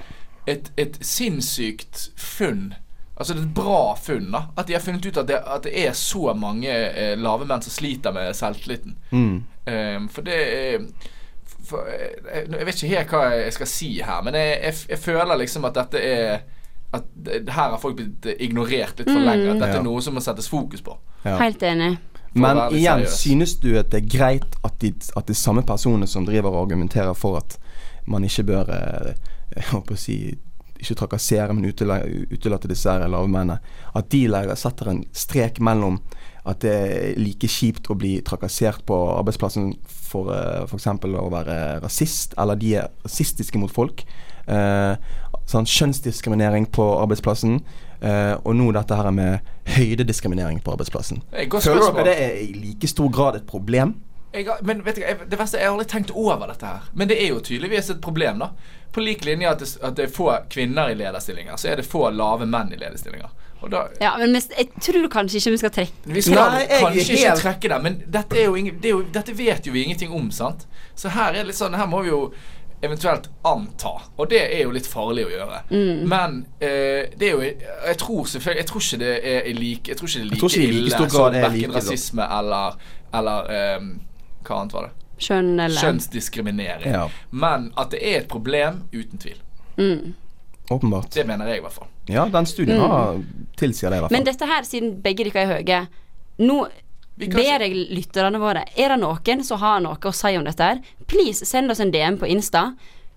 [0.47, 2.75] et, et sinnssykt funn.
[3.21, 4.43] Altså det er et bra funn, da.
[4.59, 7.63] At de har funnet ut at det, at det er så mange eh, lave menn
[7.63, 8.97] som sliter med selvtilliten.
[9.13, 9.43] Mm.
[9.71, 10.87] Um, for det er
[11.71, 14.75] for, eh, jeg, jeg vet ikke helt hva jeg skal si her, men jeg, jeg,
[14.93, 16.41] jeg føler liksom at dette er
[16.93, 19.53] At det, her har folk blitt ignorert litt for lenge.
[19.53, 19.79] At dette Ja.
[19.79, 20.97] er noe som må settes fokus på.
[21.23, 21.37] Ja.
[21.39, 21.93] Helt enig.
[22.35, 23.19] Men igjen, seriøs.
[23.21, 26.65] synes du at det er greit at de, at de samme personene som driver og
[26.65, 27.55] argumenterer for at
[28.11, 29.15] man ikke bør eh,
[29.55, 30.17] jeg håper å si
[30.81, 32.03] ikke trakassere, men utela-
[32.33, 33.61] utelate disse her lave mennene.
[33.95, 36.01] At de legger, setter en strek mellom
[36.49, 39.75] at det er like kjipt å bli trakassert på arbeidsplassen
[40.11, 40.89] for uh, f.eks.
[40.91, 44.05] å være rasist, eller de er rasistiske mot folk.
[44.51, 44.95] Eh,
[45.51, 47.61] sånn Kjønnsdiskriminering på arbeidsplassen.
[48.01, 49.41] eh, og nå dette her med
[49.77, 51.21] høydediskriminering på arbeidsplassen.
[51.53, 53.95] Godt Føler dere det er i like stor grad et problem?
[54.33, 56.87] har, men vet du, jeg, det verste er jeg har aldri tenkt over dette her.
[56.95, 58.53] Men det er jo tydeligvis et problem, da.
[58.95, 61.87] På lik linje at det, at det er få kvinner i lederstillinger, så er det
[61.91, 63.29] få lave menn i lederstillinger.
[63.61, 67.19] Og da Ja, men jeg tror kanskje ikke vi skal trekke Vi skal Nei, kanskje
[67.19, 69.85] ikke trekke det, men dette, er jo ingen, det er jo, dette vet jo vi
[69.85, 70.67] ingenting om, sant?
[70.97, 72.23] Så her er det litt sånn Her må vi jo
[72.81, 75.59] eventuelt anta, og det er jo litt farlig å gjøre.
[75.69, 75.99] Mm.
[76.09, 79.99] Men eh, det er jo Jeg tror selvfølgelig Jeg tror ikke det er like Jeg
[80.01, 81.77] tror ikke det er Jeg like tror ikke ille like som er verken da.
[81.77, 82.81] rasisme eller
[83.21, 83.85] Eller eh,
[84.47, 84.95] Hva annet var det?
[85.21, 86.93] Kjønn eller Kjønnsdiskriminering.
[86.95, 87.03] Ja.
[87.31, 89.37] Men at det er et problem, uten tvil.
[89.77, 90.15] mm.
[90.71, 91.11] Åpenbart.
[91.11, 91.89] Det mener jeg i hvert fall.
[92.07, 93.19] Ja, den studien har,
[93.59, 94.17] tilsier det i hvert fall.
[94.19, 95.81] Men dette her, siden begge dere er høye
[96.41, 96.61] Nå
[97.21, 100.79] ber jeg lytterne våre Er det noen som har noe å si om dette her,
[101.11, 102.71] please send oss en DM på Insta.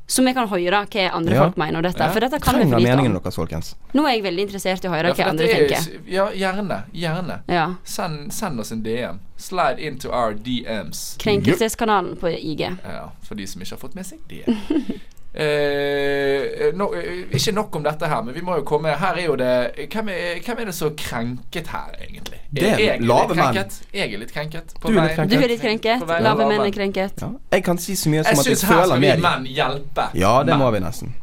[0.05, 1.43] Så vi kan høre hva andre Ja.
[1.45, 2.03] folk mener om dette.
[2.03, 2.11] Ja.
[2.11, 3.75] For dette kan vi Trenger vi lite meningene deres, folkens.
[3.93, 6.01] Nå er jeg veldig interessert i å høre Ja, hva andre er- tenker.
[6.07, 6.83] Ja, gjerne.
[6.93, 7.39] Gjerne.
[7.47, 7.75] Ja.
[7.85, 9.19] Send, send oss en DM.
[9.37, 11.15] Slide into our DMs.
[11.19, 12.59] Krenkelseskanalen på IG.
[12.83, 14.43] Ja, for de som ikke har fått med seg det.
[15.33, 19.23] Eh, no, eh, ikke nok om dette her, men vi må jo komme Her er
[19.25, 22.37] jo det Hvem er, hvem er det som er krenket her, egentlig?
[22.53, 23.57] Det er jeg lave menn.
[23.93, 24.75] Jeg er litt krenket.
[24.79, 25.33] På Du er litt krenket.
[25.33, 26.05] Du er litt krenket.
[26.05, 27.25] På Lave menn er krenket.
[27.25, 27.31] Ja.
[27.55, 29.09] Jeg kan si så mye Jeg som at jeg føler med dem.
[29.09, 30.07] Jeg syns her skal vi menn hjelpe.
[30.21, 31.15] Ja, det må vi nesten.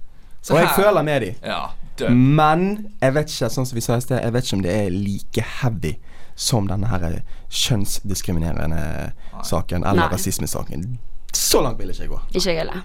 [0.42, 1.34] Så Og jeg føler med dem.
[1.46, 1.62] Ja.
[2.10, 2.68] Men
[3.00, 4.90] jeg vet ikke, sånn som vi sa i sted, jeg vet ikke om det er
[4.90, 5.94] like heavy
[6.34, 9.12] som denne her kjønnsdiskriminerende
[9.44, 10.14] saken, eller Nei.
[10.14, 10.96] rasismesaken.
[11.32, 12.20] Så langt vil ikke jeg gå.
[12.32, 12.82] Ikke jeg heller.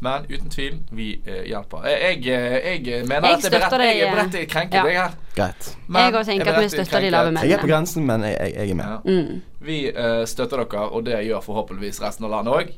[0.00, 1.86] Men uten tvil, vi eh, hjelper.
[1.90, 4.84] Jeg, jeg, jeg mener Jeg at jeg er deg, jeg er beredt til krenket, ja.
[4.86, 5.16] jeg her.
[5.34, 5.70] Greit.
[5.86, 7.48] Men Jeg tenker er at vi støtter de lave mennene.
[7.48, 8.84] Jeg er på grensen, men jeg, jeg, jeg er med.
[8.84, 8.98] Ja.
[9.04, 9.42] Mm.
[9.66, 12.70] Vi eh, støtter dere, og det gjør forhåpentligvis resten av landet òg.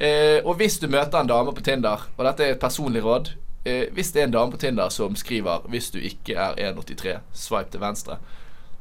[0.00, 3.34] Eh, og hvis du møter en dame på Tinder, og dette er et personlig råd
[3.68, 7.18] eh, Hvis det er en dame på Tinder som skriver 'Hvis du ikke er 1,83,
[7.32, 8.16] swipe til venstre'.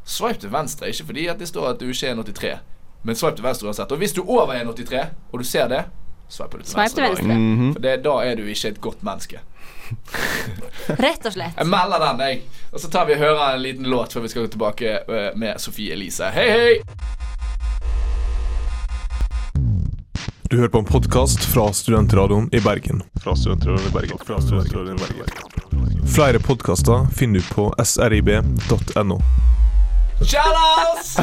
[0.05, 2.57] Swipe til venstre, ikke fordi at det står at du ikke er 1,83,
[3.03, 3.91] men swipe til venstre uansett.
[3.91, 5.83] Og hvis du er over 1,83, og du ser det,
[6.29, 6.95] swipe du til venstre.
[6.95, 7.35] til venstre.
[7.35, 7.53] Mm.
[7.53, 7.73] Mhm.
[7.73, 9.41] For det, da er du ikke et godt menneske.
[11.05, 11.57] Rett og slett.
[11.57, 12.41] Jeg melder den, jeg.
[12.71, 15.31] Og så tar vi og hører en liten låt før vi skal gå tilbake eh,
[15.35, 16.29] med Sofie Elise.
[16.35, 16.75] Hei, hei!
[20.49, 23.03] Du hører på en podkast fra Studentradioen i Bergen.
[23.21, 24.21] Fra Studentradioen i Bergen.
[24.25, 26.07] Fra Studentradioen i Bergen.
[26.09, 29.19] Flere podkaster finner du på srib.no.
[30.19, 31.17] Shoutouts!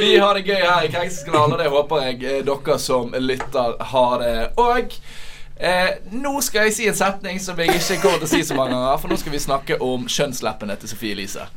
[0.00, 3.74] vi har det gøy her i Krenkelseskanalen, og det håper jeg eh, dere som lytter
[3.92, 4.94] har det òg.
[5.58, 8.54] Eh, nå skal jeg si en setning som jeg ikke kommer til å si så
[8.54, 11.48] mange ganger, for nå skal vi snakke om kjønnsleppene til Sofie Elise.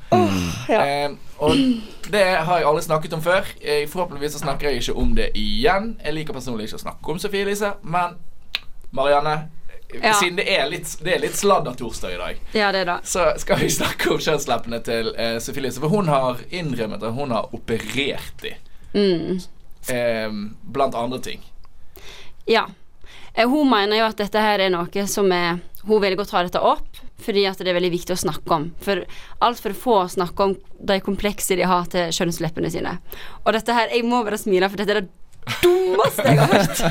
[0.72, 1.58] Eh, og
[2.10, 3.46] det har jeg aldri snakket om før.
[3.62, 5.94] Eh, forhåpentligvis så snakker jeg ikke om det igjen.
[6.02, 8.18] Jeg liker personlig ikke å snakke om Sofie Elise, men
[8.92, 9.36] Marianne,
[10.00, 10.14] Ja.
[10.20, 13.00] siden det er litt, det er litt sladdertorsdag i dag Ja, det er da.
[13.04, 15.82] så skal vi snakke om kjønnsleppene til eh, Sophie Elise.
[15.84, 18.54] For hun har innrømmet at hun har operert de.
[18.94, 19.40] Mm.
[19.92, 20.30] Eh,
[20.72, 21.44] blant andre ting.
[22.46, 22.68] Ja.
[23.34, 26.44] Eh, Hun mener jo at dette her er noe som er Hun velger å ta
[26.44, 26.88] dette opp
[27.22, 28.64] fordi at det er veldig viktig å snakke om.
[28.82, 29.04] For
[29.46, 30.56] altfor få snakker om
[30.90, 32.96] de komplekse de har til kjønnsleppene sine.
[33.46, 35.10] Og dette her Jeg må bare smile, for dette er det
[35.62, 36.82] dummeste jeg har hørt.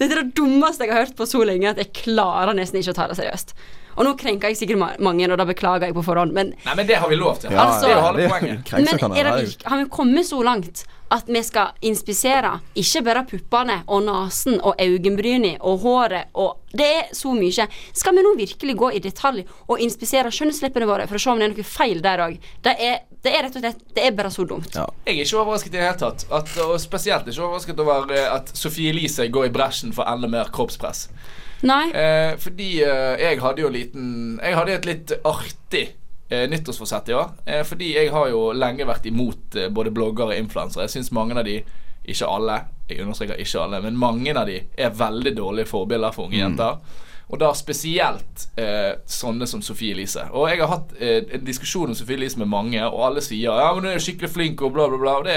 [0.00, 2.94] Dette er det dummeste jeg har hørt på så lenge at jeg klarer nesten ikke
[2.94, 3.54] å ta det seriøst.
[3.98, 6.86] Og nå krenker jeg sikkert mange, og da beklager jeg på forhånd, men Nei, men
[6.88, 7.50] det har vi lov til.
[7.52, 8.72] Ja, Altså- det er jo halve det poenget.
[8.72, 13.80] Men er det har vi kommet så langt at vi skal inspisere ikke bare puppene
[13.90, 17.66] og nesen og øyenbrynene og håret og Det er så mye.
[17.92, 21.40] Skal vi nå virkelig gå i detalj og inspisere kjønnsleppene våre for å se om
[21.42, 22.36] det er noe feil der òg?
[22.62, 24.72] Det, er- det er rett og slett Det er bare så dumt.
[24.74, 24.86] Ja.
[25.04, 26.24] Jeg er ikke overrasket i det hele tatt.
[26.32, 30.30] At, og spesielt ikke overrasket over eh, at Sophie Elise går i bresjen for enda
[30.30, 31.08] mer kroppspress.
[31.68, 31.90] Nei?
[31.92, 35.82] Eh, fordi eh, jeg hadde jo liten Jeg hadde et litt artig
[36.30, 37.34] eh, nyttårsforsett i år.
[37.44, 40.86] Eh, fordi jeg har jo lenge vært imot eh, både blogger og influensere.
[40.88, 41.58] Jeg syns mange av de,
[42.08, 42.56] ikke alle,
[42.88, 46.80] jeg understreker ikke alle, men mange av de er veldig dårlige forbilder for unge jenter.
[47.30, 50.24] Og da spesielt eh, sånne som Sofie Elise.
[50.34, 53.46] Og jeg har hatt eh, en diskusjon om Sofie Elise med mange, og alle sier
[53.46, 55.14] ja, men hun er skikkelig flink og bla, bla, bla.
[55.20, 55.36] Og det,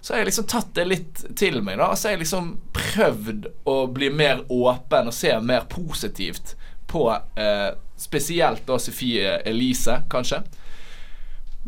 [0.00, 1.78] så har jeg liksom tatt det litt til meg.
[1.78, 6.56] da Så har jeg liksom prøvd å bli mer åpen og se mer positivt
[6.90, 10.42] på eh, spesielt da Sofie Elise, kanskje.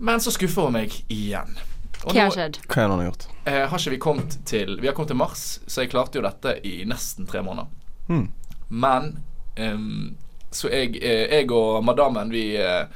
[0.00, 1.58] Men så skuffer hun meg igjen.
[2.00, 2.60] Og Hva har skjedd?
[2.64, 3.26] Hva er har gjort?
[3.44, 6.24] eh, har ikke vi kommet til Vi har kommet til mars, så jeg klarte jo
[6.24, 7.68] dette i nesten tre måneder.
[8.08, 8.30] Mm.
[8.68, 9.10] Men
[9.56, 10.16] ehm,
[10.50, 12.86] Så jeg, eh, jeg og madammen Vi eh,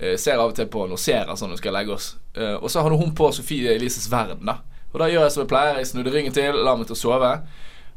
[0.00, 2.16] eh, ser av og til på noen serier sånn når vi skal legge oss.
[2.36, 4.44] Og så har hun på Sofie Elises verden.
[4.46, 4.58] da
[4.92, 5.78] Og da gjør jeg som jeg pleier.
[5.78, 7.30] Jeg snudde ryggen til, la meg til å sove.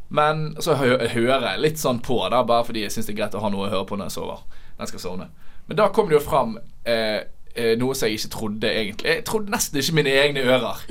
[0.09, 3.19] Men så hø hører jeg litt sånn på, da bare fordi jeg syns det er
[3.19, 4.39] greit å ha noe å høre på når jeg sover.
[4.77, 5.27] Når jeg skal sovne.
[5.67, 6.55] Men da kom det jo fram
[6.87, 7.19] eh,
[7.77, 9.09] noe som jeg ikke trodde egentlig.
[9.11, 10.85] Jeg trodde nesten ikke mine egne ører.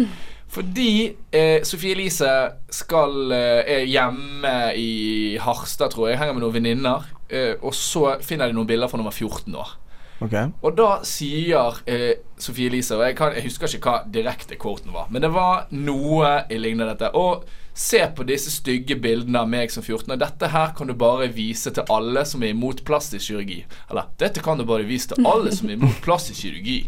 [0.48, 0.90] Fordi
[1.30, 2.30] eh, Sofie Elise
[2.72, 6.18] skal eh, er hjemme i Harstad, tror jeg.
[6.20, 7.10] Henger med noen venninner.
[7.28, 9.76] Eh, og så finner de noen bilder fra hun var 14 år.
[10.18, 10.50] Okay.
[10.66, 14.90] Og da sier eh, Sofie Elise Og jeg, kan, jeg husker ikke hva direkte quoten
[14.90, 17.12] var, men det var noe i lignende dette.
[17.14, 17.44] Og
[17.78, 20.18] se på disse stygge bildene av meg som 14 år.
[20.18, 23.60] Dette her kan du bare vise til alle som er imot plastisk kirurgi.
[23.92, 26.80] Eller dette kan du bare vise til alle som er imot plastisk kirurgi.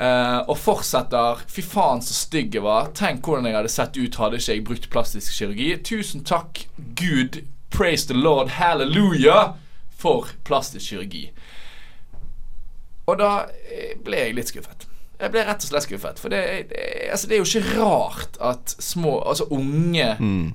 [0.00, 2.88] Eh, og fortsetter Fy faen, så stygg jeg var.
[2.96, 5.74] Tenk hvordan jeg hadde sett ut hadde ikke jeg brukt plastisk kirurgi.
[5.84, 6.64] Tusen takk,
[6.96, 7.42] Gud.
[7.70, 8.48] Praise the Lord.
[8.56, 9.54] hallelujah,
[9.92, 11.28] for plastisk kirurgi.
[13.10, 13.32] Og da
[13.68, 14.86] eh, ble jeg litt skuffet.
[15.20, 16.22] Jeg ble rett og slett skuffet.
[16.22, 16.40] For det,
[16.70, 20.06] det, altså, det er jo ikke rart at små, altså unge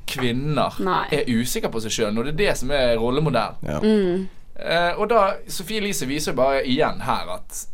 [0.09, 1.03] kvinner Nei.
[1.13, 3.61] er usikre på seg sjøl, når det er det som er rollemodellen.
[3.61, 3.77] Ja.
[4.55, 7.67] Eh, og da Sofie Elise viser jo bare igjen her at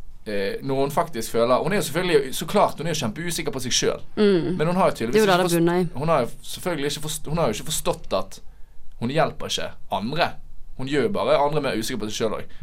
[0.61, 3.59] når hun faktisk føler Hun er jo selvfølgelig Så klart hun er jo kjempeusikker på
[3.59, 4.01] seg sjøl,
[4.57, 5.55] men hun har jo tydeligvis ikke det forst-
[5.95, 8.39] Hun har jo selvfølgelig ikke forstått, Hun har jo ikke forstått at
[9.01, 10.27] hun hjelper ikke andre.
[10.81, 12.55] Hun gjør jo bare andre mer usikre på seg sjøl òg.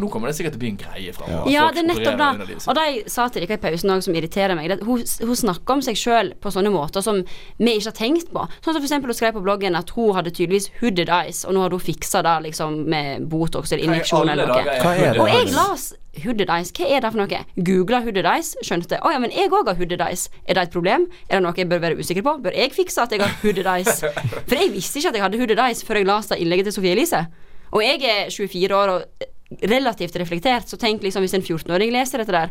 [0.00, 1.50] Nå kommer det sikkert til å bli en greie framover.
[1.52, 2.56] Ja, det er nettopp det.
[2.64, 5.04] Og det jeg sa til dere i pausen òg, som irriterer meg, det, at hun,
[5.04, 7.20] hun snakker om seg sjøl på sånne måter som
[7.60, 8.46] vi ikke har tenkt på.
[8.64, 11.66] Sånn som eksempel hun skrev på bloggen at hun hadde tydeligvis hooded eyes, og nå
[11.66, 14.80] hadde hun fiksa det liksom med Botox eller injeksjon eller noe.
[15.20, 15.90] Og jeg las
[16.24, 16.72] hooded eyes.
[16.76, 17.40] Hva er det for noe?
[17.68, 20.26] Googla hooded eyes, skjønte Å ja, men jeg òg har hooded eyes.
[20.46, 21.08] Er det et problem?
[21.28, 22.38] Er det noe jeg bør være usikker på?
[22.46, 24.00] Bør jeg fikse at jeg har hooded eyes?
[24.48, 26.96] For jeg visste ikke at jeg hadde hooded eyes før jeg leste innlegget til Sofie
[26.96, 27.26] Elise.
[27.76, 29.26] Og jeg er 24 år og
[29.70, 32.50] relativt reflektert, så tenk liksom hvis en 14-åring leser dette der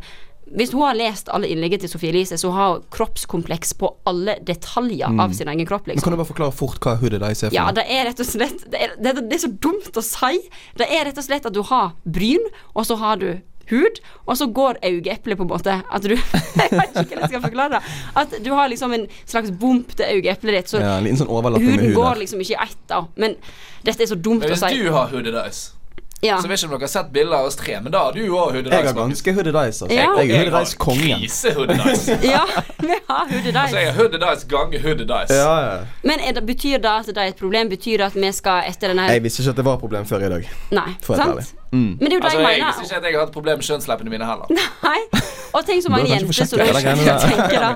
[0.56, 4.38] Hvis hun har lest alle innlegget til Sofie Elise, så har hun kroppskompleks på alle
[4.46, 5.90] detaljer av sin egen kropp, Liksom.
[5.90, 6.06] Men liksom.
[6.06, 8.30] Kan du bare forklare fort hva hooded deres er for Ja, det er rett og
[8.30, 10.38] slett det er, det, er, det er så dumt å si.
[10.78, 12.46] Det er rett og slett at du har bryn,
[12.78, 13.32] og så har du
[13.70, 17.30] hud, og så går øyeeplet på en måte At du Jeg vet ikke hvordan jeg
[17.30, 17.95] skal forklare det.
[18.16, 21.32] At du har liksom en slags bump til øyeeplet ditt, så Ja, en liten sånn
[21.32, 23.05] huden hud går liksom ikke i ett, da.
[23.16, 23.39] Men
[23.86, 25.66] dette er så dumt Men å hvis du har hooded eyes
[26.24, 26.38] Ja.
[26.41, 28.22] Så vet ikke om dere har sett bilder av oss tre, men da har du
[28.24, 29.82] òg hooded Jeg har ganske hooded eyes.
[29.84, 29.93] Altså.
[29.93, 30.07] Ja.
[30.18, 31.20] Jeg er hooded eyes kongen.
[31.22, 32.05] Krise hooded eyes.
[32.34, 32.45] ja,
[32.80, 35.36] vi har hooded Så jeg har hooded eyes ganger hooded eyes.
[35.36, 35.76] Ja, ja.
[36.07, 37.70] Men er det, betyr det at det er et problem?
[37.70, 40.09] Betyr det at vi skal etter denne Jeg visste ikke at det var et problem
[40.09, 40.49] før i dag.
[40.80, 41.53] Nei, For sant?
[41.76, 41.88] Mm.
[42.00, 42.72] Men det er jo det Altså, jeg jeg mener.
[42.72, 44.48] visste ikke at jeg har hatt problem med kjønnsleppene mine heller.
[44.88, 45.00] Nei.
[45.56, 47.70] Og tenk så mange jenter som det tenker da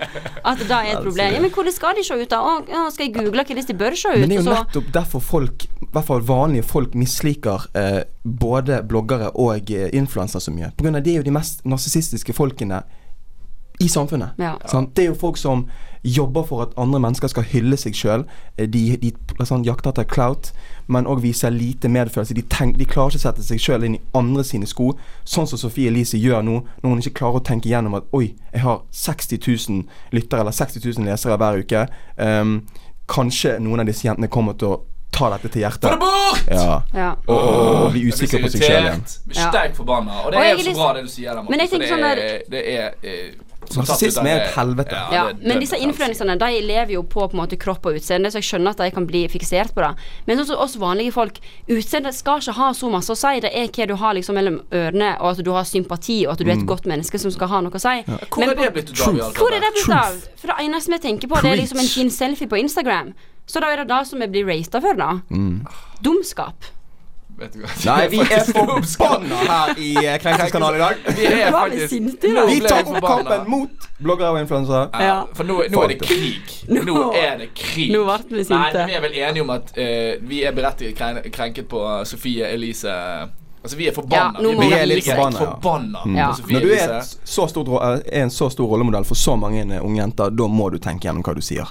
[0.50, 1.34] at det er et problem.
[1.36, 2.40] Ja, men hvordan skal de se ut, da?
[2.44, 4.20] Å, ja, skal jeg google hvordan de bør se ut?
[4.24, 8.82] Men det er jo nettopp derfor folk, i hvert fall vanlige folk, misliker eh, både
[8.90, 10.72] bloggere og eh, influensere så mye.
[10.76, 12.82] På grunn av de er jo de mest narsissistiske folkene
[13.80, 14.36] i samfunnet.
[14.42, 14.58] Ja.
[14.68, 14.92] Sant?
[14.96, 15.68] Det er jo folk som
[16.04, 18.26] jobber for at andre mennesker skal hylle seg sjøl.
[18.58, 19.12] De, de
[19.46, 20.52] sånn, jakter etter clout,
[20.88, 22.38] men òg viser lite medfølelse.
[22.38, 24.94] De, tenk, de klarer ikke å sette seg sjøl inn i andre sine sko,
[25.28, 28.32] sånn som Sofie Elise gjør nå, når hun ikke klarer å tenke gjennom at oi,
[28.54, 31.84] jeg har 60 000 lyttere eller 60 000 lesere hver uke.
[32.16, 32.62] Um,
[33.10, 34.80] kanskje noen av disse jentene kommer til å
[35.12, 35.90] ta dette til hjertet.
[35.90, 36.50] Få det bort!
[36.54, 36.82] Ja.
[36.94, 37.12] Ja.
[37.26, 39.06] Og, og, og bli usikker på seg sjøl igjen.
[39.26, 40.24] Blir sterkt forbanna.
[40.24, 41.64] Og det Og er jo er så bra det du sier der, Morten.
[41.82, 42.22] Det sånn er,
[42.54, 45.00] det er eh, som tatt Narsissisme er jo et helvete.
[45.14, 47.98] Ja, det er men disse influenserne De lever jo på på en måte kropp og
[48.00, 49.92] utseende, så jeg skjønner at de kan bli fiksert på det.
[50.26, 51.38] Men sånn som oss vanlige folk,
[51.68, 53.40] utseendet skal ikke ha så masse å si.
[53.44, 56.40] Det er hva du har liksom mellom ørene, og at du har sympati, og at
[56.40, 57.96] du er et godt menneske som skal ha noe å si.
[58.08, 60.16] Hvor Men er det på- blitt av i Hvor er det blitt av?
[60.40, 63.14] For det eneste vi tenker på, det er liksom en fin selfie på Instagram.
[63.46, 65.20] Så da er det det som vi blir rata for, da.
[66.02, 66.64] Dumskap.
[67.40, 67.70] Vet du hva?
[67.86, 71.02] Nei, vi er forbanna her i eh, Krenkelseskanalen i dag.
[71.20, 72.46] Vi er faktisk sinte Nå.
[72.50, 74.86] Vi tar opp kampen mot bloggere og influensere.
[74.94, 75.18] Ja, Ja.
[75.34, 76.54] for nå, nå er det krig.
[76.70, 77.92] Nå er det krig.
[77.96, 78.62] Nå ble vi sinte.
[78.76, 82.96] Nei, vi er vel enige om at uh, vi er berettiget krenket på Sofie Elise
[83.60, 84.40] Altså, vi er forbanna.
[84.40, 86.28] Ja, vi vi- er litt Vi forbanna, forbanna, Ja.
[86.48, 87.68] Når du er, et så stort,
[88.08, 91.10] er en så stor rollemodell for så mange eh, unge jenter, da må du tenke
[91.10, 91.68] gjennom hva du sier.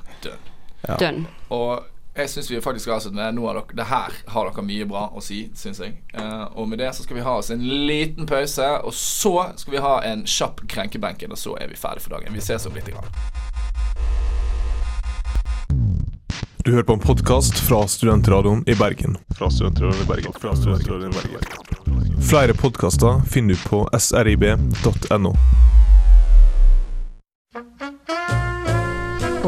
[1.00, 1.22] Dønn.
[1.48, 1.80] Og
[2.18, 4.86] jeg syns vi faktisk skal avslutte med noe av dere, Det her har dere mye
[4.90, 5.98] bra å si, syns jeg.
[6.16, 9.76] Uh, og med det så skal vi ha oss en liten pause, og så skal
[9.76, 12.34] vi ha en kjapp krenkebenken, og så er vi ferdig for dagen.
[12.34, 13.06] Vi ses om lite grann.
[16.64, 19.16] Du hører på en podkast fra Studentradioen i Bergen.
[19.38, 20.34] Fra Studentradioen i Bergen.
[20.40, 22.22] Fra Studentradioen i Bergen.
[22.28, 25.32] Flere podkaster finner du på srib.no.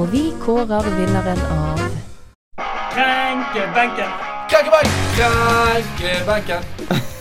[0.01, 1.70] Og vi kårer vinneren av
[2.91, 4.09] Krenkebenken.
[4.51, 6.63] Krenkebenken.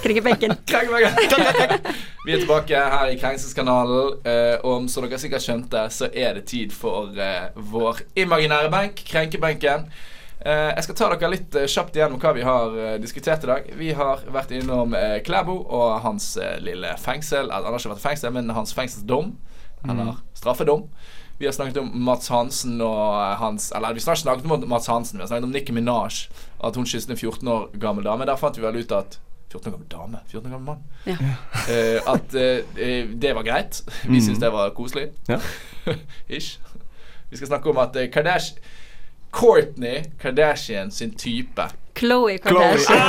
[0.01, 0.55] Krenkebenken!
[0.65, 1.93] Krenkebenken!
[2.26, 4.15] Vi er tilbake her i Krenkelseskanalen.
[4.26, 9.03] eh, og som dere sikkert skjønte, så er det tid for eh, vår imaginære benk,
[9.11, 9.86] Krenkebenken.
[10.41, 13.70] Eh, jeg skal ta dere litt kjapt igjennom hva vi har diskutert i dag.
[13.78, 14.97] Vi har vært innom
[15.28, 16.32] Klæbo og hans
[16.65, 17.45] lille fengsel.
[17.45, 19.36] Eller, Han har ikke vært i fengsel, men hans fengselsdom.
[19.86, 20.88] Eller straffedom.
[21.39, 24.87] Vi har snakket om Mats Hansen og eh, hans Eller vi har snakket om Mats
[24.91, 26.25] Hansen, vi har snakket om Nicki Minaj.
[26.63, 28.25] At hun kysset en 14 år gammel dame.
[28.27, 29.19] Der fant vi vel ut at
[29.51, 30.19] 14 år gammel dame?
[30.27, 30.83] 14 år gammel mann?
[31.07, 31.15] Ja.
[31.15, 33.79] Uh, at eh, eh, det var greit.
[34.03, 34.21] Vi Mm.
[34.21, 35.07] syntes det var koselig.
[35.29, 35.39] Ja.
[36.37, 36.59] Ish.
[37.29, 38.53] Vi skal snakke om at Kardash
[39.31, 41.61] Courtney Kardashian sin type
[41.99, 42.99] Chloe Kardashian.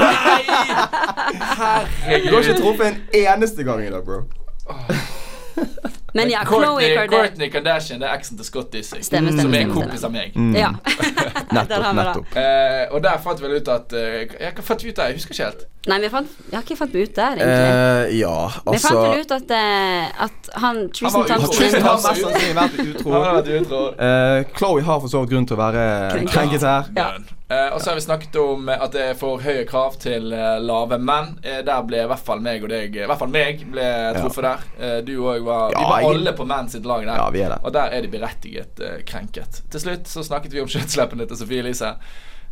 [2.05, 2.29] Herregud.
[2.31, 4.23] Du har ikke truffet en eneste gang i dag, bro.
[6.15, 7.29] Men ja, Khloe Courtney, Kardashian.
[7.29, 9.05] Kourtney Kardashian det er eksen til Scott Disick.
[9.05, 10.37] Som er en kompis av meg.
[10.37, 10.55] Mm.
[10.59, 10.73] Ja.
[11.55, 12.37] Nettopp, vi nettopp.
[12.37, 15.11] Uh, og der fant vi vel ut at uh, jeg, Hva fant vi ut der?
[15.11, 15.67] Jeg husker ikke helt.
[15.89, 17.73] Nei, vi fant Jeg har ikke fant meg ut der, egentlig.
[17.73, 21.35] Uh, ja, vi altså fant vel ut at, uh, at han Tristan Han var utro.
[21.35, 23.11] Thompson Tristan har mest sannsynlig vært utro.
[23.17, 23.83] Han har vært utro.
[23.99, 25.85] Uh, Chloe har for så vidt grunn til å være
[26.31, 26.67] Krenket.
[26.67, 26.91] her.
[26.97, 27.13] Ja.
[27.51, 30.29] Uh, og så har vi snakket om eh, at det er for høye krav til
[30.31, 31.33] uh, lave menn.
[31.43, 34.47] Uh, der ble i hvert fall meg og deg I hvert fall meg ble truffet
[34.47, 34.63] der.
[34.79, 37.15] Eh, du òg var Ja, var alle på menn sitt lag der.
[37.21, 37.61] Ja, vi er det.
[37.65, 39.63] Og der er de berettiget uh, krenket.
[39.71, 41.95] Til slutt så snakket vi om kjøttsleppene til Sofie Elise.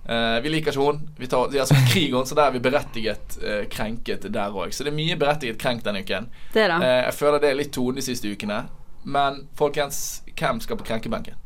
[0.09, 1.03] Uh, vi liker ikke hun.
[1.21, 4.73] Vi tar, sånn krig hun, så der er vi berettiget uh, krenket der òg.
[4.73, 6.31] Så det er mye berettiget krenkt denne uken.
[6.55, 6.79] Det, da.
[6.81, 8.63] Uh, jeg føler det er litt tone de siste ukene.
[9.09, 11.37] Men folkens, hvem skal på krenkebenken?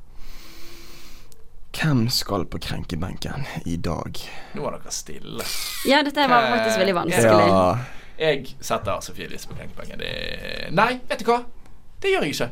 [1.73, 4.19] Hvem skal på krenkebenken i dag?
[4.55, 5.45] Nå var dere stille.
[5.89, 7.49] Ja, dette var faktisk veldig vanskelig.
[7.49, 7.77] Ja,
[8.19, 9.99] Jeg setter Sofie Elise på krenkebenken.
[9.99, 11.41] Det Nei, vet du hva?
[12.03, 12.51] Det gjør jeg ikke.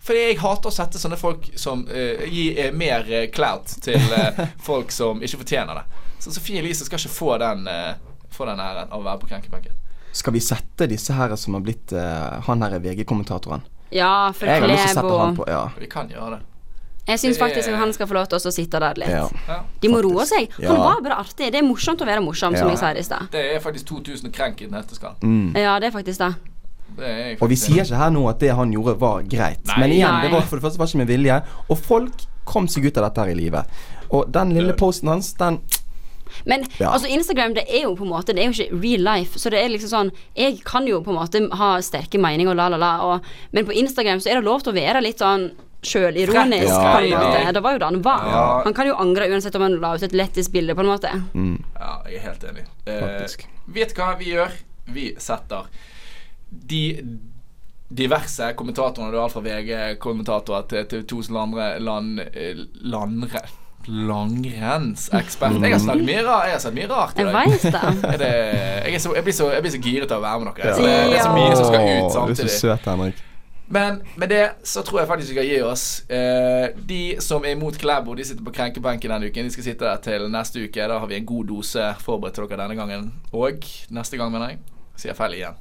[0.00, 4.00] Fordi jeg hater å sette sånne folk som uh, gir eh, mer uh, clout til
[4.14, 6.06] uh, folk som ikke fortjener det.
[6.20, 7.94] Så Sofie Elise skal ikke få den, eh,
[8.30, 9.72] få den æren av å være på krenkebenken.
[10.12, 13.62] Skal vi sette disse her som har blitt eh, han her er VG-kommentatoren?
[13.90, 15.62] Ja, for Jeg har lyst til å sette han Klebo på, ja.
[15.80, 16.40] Vi kan gjøre det.
[17.08, 19.08] Jeg syns faktisk at han skal få lov til å sitte der litt.
[19.08, 19.24] ja.
[19.48, 19.62] Ja.
[19.80, 20.12] De må faktisk.
[20.12, 20.52] roe seg.
[20.60, 20.74] Ja.
[20.74, 21.48] Han var bare artig.
[21.50, 23.32] Det er morsomt å være morsom, som jeg sa i stad.
[23.32, 25.16] Det er faktisk 2000 krenk i den nøtteskall.
[25.24, 25.56] Mm.
[25.56, 26.34] Ja, det er faktisk det.
[27.40, 29.62] Og vi sier ikke her nå at det han gjorde var greit.
[29.66, 29.78] Nei.
[29.80, 30.22] Men igjen, Nei.
[30.26, 31.36] det var for det første var ikke med vilje.
[31.68, 33.64] Og folk kom seg ut av dette her i livet.
[34.10, 35.60] Og den lille posten hans, den
[36.46, 36.92] Men Ja.
[36.94, 39.38] altså Instagram det er jo på en måte Det er jo ikke real life.
[39.38, 42.56] Så det er liksom sånn Jeg kan jo på en måte ha sterke meninger og
[42.56, 42.90] la, la, la.
[43.02, 43.20] Og,
[43.52, 45.50] men på Instagram så er det lov til å være litt sånn
[45.82, 46.68] sjølironisk.
[46.68, 47.52] Ja, på en ja.
[47.52, 48.24] Det var jo det han var.
[48.30, 48.62] Ja.
[48.64, 51.10] Han kan jo angre uansett om han la ut et lettest bilde, på en måte.
[51.34, 52.64] mm, Ja, jeg er helt enig.
[52.86, 53.26] Eh,
[53.74, 54.50] vet hva vi gjør?
[54.92, 55.66] Vi setter
[56.50, 56.82] de
[57.90, 63.42] diverse kommentatorene, det alt fra VG-kommentatorer til TV 2 som andre land, eh, landre,
[63.88, 65.56] langrennsekspert.
[65.62, 66.44] Jeg har snakket mye rart.
[66.46, 67.48] Jeg har sett mye rart i dag.
[67.48, 68.04] Jeg.
[68.12, 68.30] Er det,
[68.84, 70.68] jeg, er så, jeg, blir så, jeg blir så giret av å være med dere.
[70.68, 70.76] Ja.
[70.76, 72.36] Så det, det er så mye som skal ut samtidig.
[72.36, 73.26] Du er så søt, Henrik.
[73.70, 75.84] Men med det så tror jeg faktisk vi skal gi oss.
[76.10, 79.46] Eh, de som er imot Klæbo, de sitter på krenkebenken denne uken.
[79.46, 80.88] De skal sitte der til neste uke.
[80.90, 83.12] Da har vi en god dose forberedt til dere denne gangen.
[83.30, 83.62] Og
[83.94, 84.62] neste gang, mener jeg.
[85.00, 85.54] Sier feil igjen.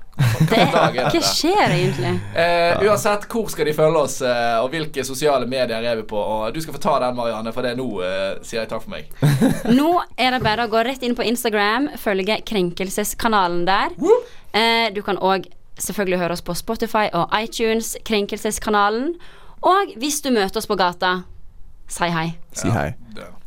[0.50, 2.10] det hva skjer egentlig?
[2.36, 6.20] Eh, uansett, hvor skal de følge oss, eh, og hvilke sosiale medier er vi på?
[6.20, 8.84] Og du skal få ta den, Marianne, for det er nå eh, sier jeg takk
[8.84, 9.08] for meg.
[9.80, 13.96] Nå er det bare å gå rett inn på Instagram, følge Krenkelseskanalen der.
[14.52, 15.48] Eh, du kan òg
[15.80, 19.14] selvfølgelig høre oss på Spotify og iTunes, Krenkelseskanalen.
[19.64, 21.22] Og hvis du møter oss på gata,
[21.88, 22.34] si hei.
[22.52, 22.90] Si hei.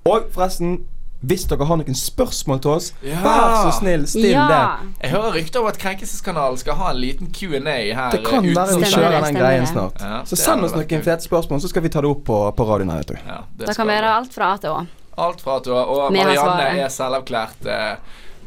[0.09, 0.81] Og forresten,
[1.23, 3.21] hvis dere har noen spørsmål til oss, Ja.
[3.23, 4.47] vær så snill, still ja.
[4.51, 4.93] det.
[5.05, 7.61] Jeg hører rykter om at Krenkelseskanalen skal ha en liten Q&A
[7.95, 8.11] her.
[8.11, 10.01] Det kan eh, være vi kjører den greien snart.
[10.03, 12.67] Ja, Så send oss noen fete spørsmål, så skal vi ta det opp på, på
[12.67, 13.19] radioen her, vet du.
[13.27, 14.13] Ja, det Det kan være vi.
[14.19, 14.83] alt fra A til Å.
[15.23, 15.85] Alt fra A til Å.
[15.95, 17.95] Og Marianne er selvavklært eh,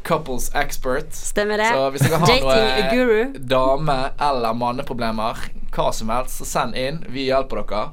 [0.06, 1.14] couples expert.
[1.16, 1.70] Stemmer det.
[1.72, 3.38] Så hvis dere har noen guru.
[3.40, 5.40] dame- eller manneproblemer,
[5.72, 7.00] hva som helst, så send inn.
[7.08, 7.88] Vi hjelper dere.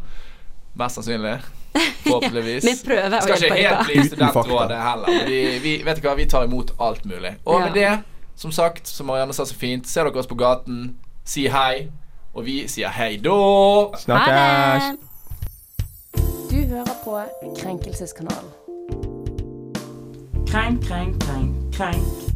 [0.75, 1.39] Mest sannsynlig.
[2.03, 2.63] Forhåpentligvis.
[2.65, 5.25] Vi prøver å Skal ikke helt bli studentrådet heller.
[5.29, 7.35] Vi, vi, vet du hva, vi tar imot alt mulig.
[7.45, 7.65] Og Ja.
[7.65, 7.93] med det
[8.35, 10.95] Som sagt, som Marianne sa så fint, ser dere oss på gaten,
[11.25, 11.89] si hei.
[12.33, 13.37] Og vi sier hei da.
[14.01, 14.97] Snakkes!
[16.49, 17.21] Du hører på
[17.61, 18.49] Krenkelseskanalen.
[20.49, 22.32] Krenk, krenk, krenk, krenk.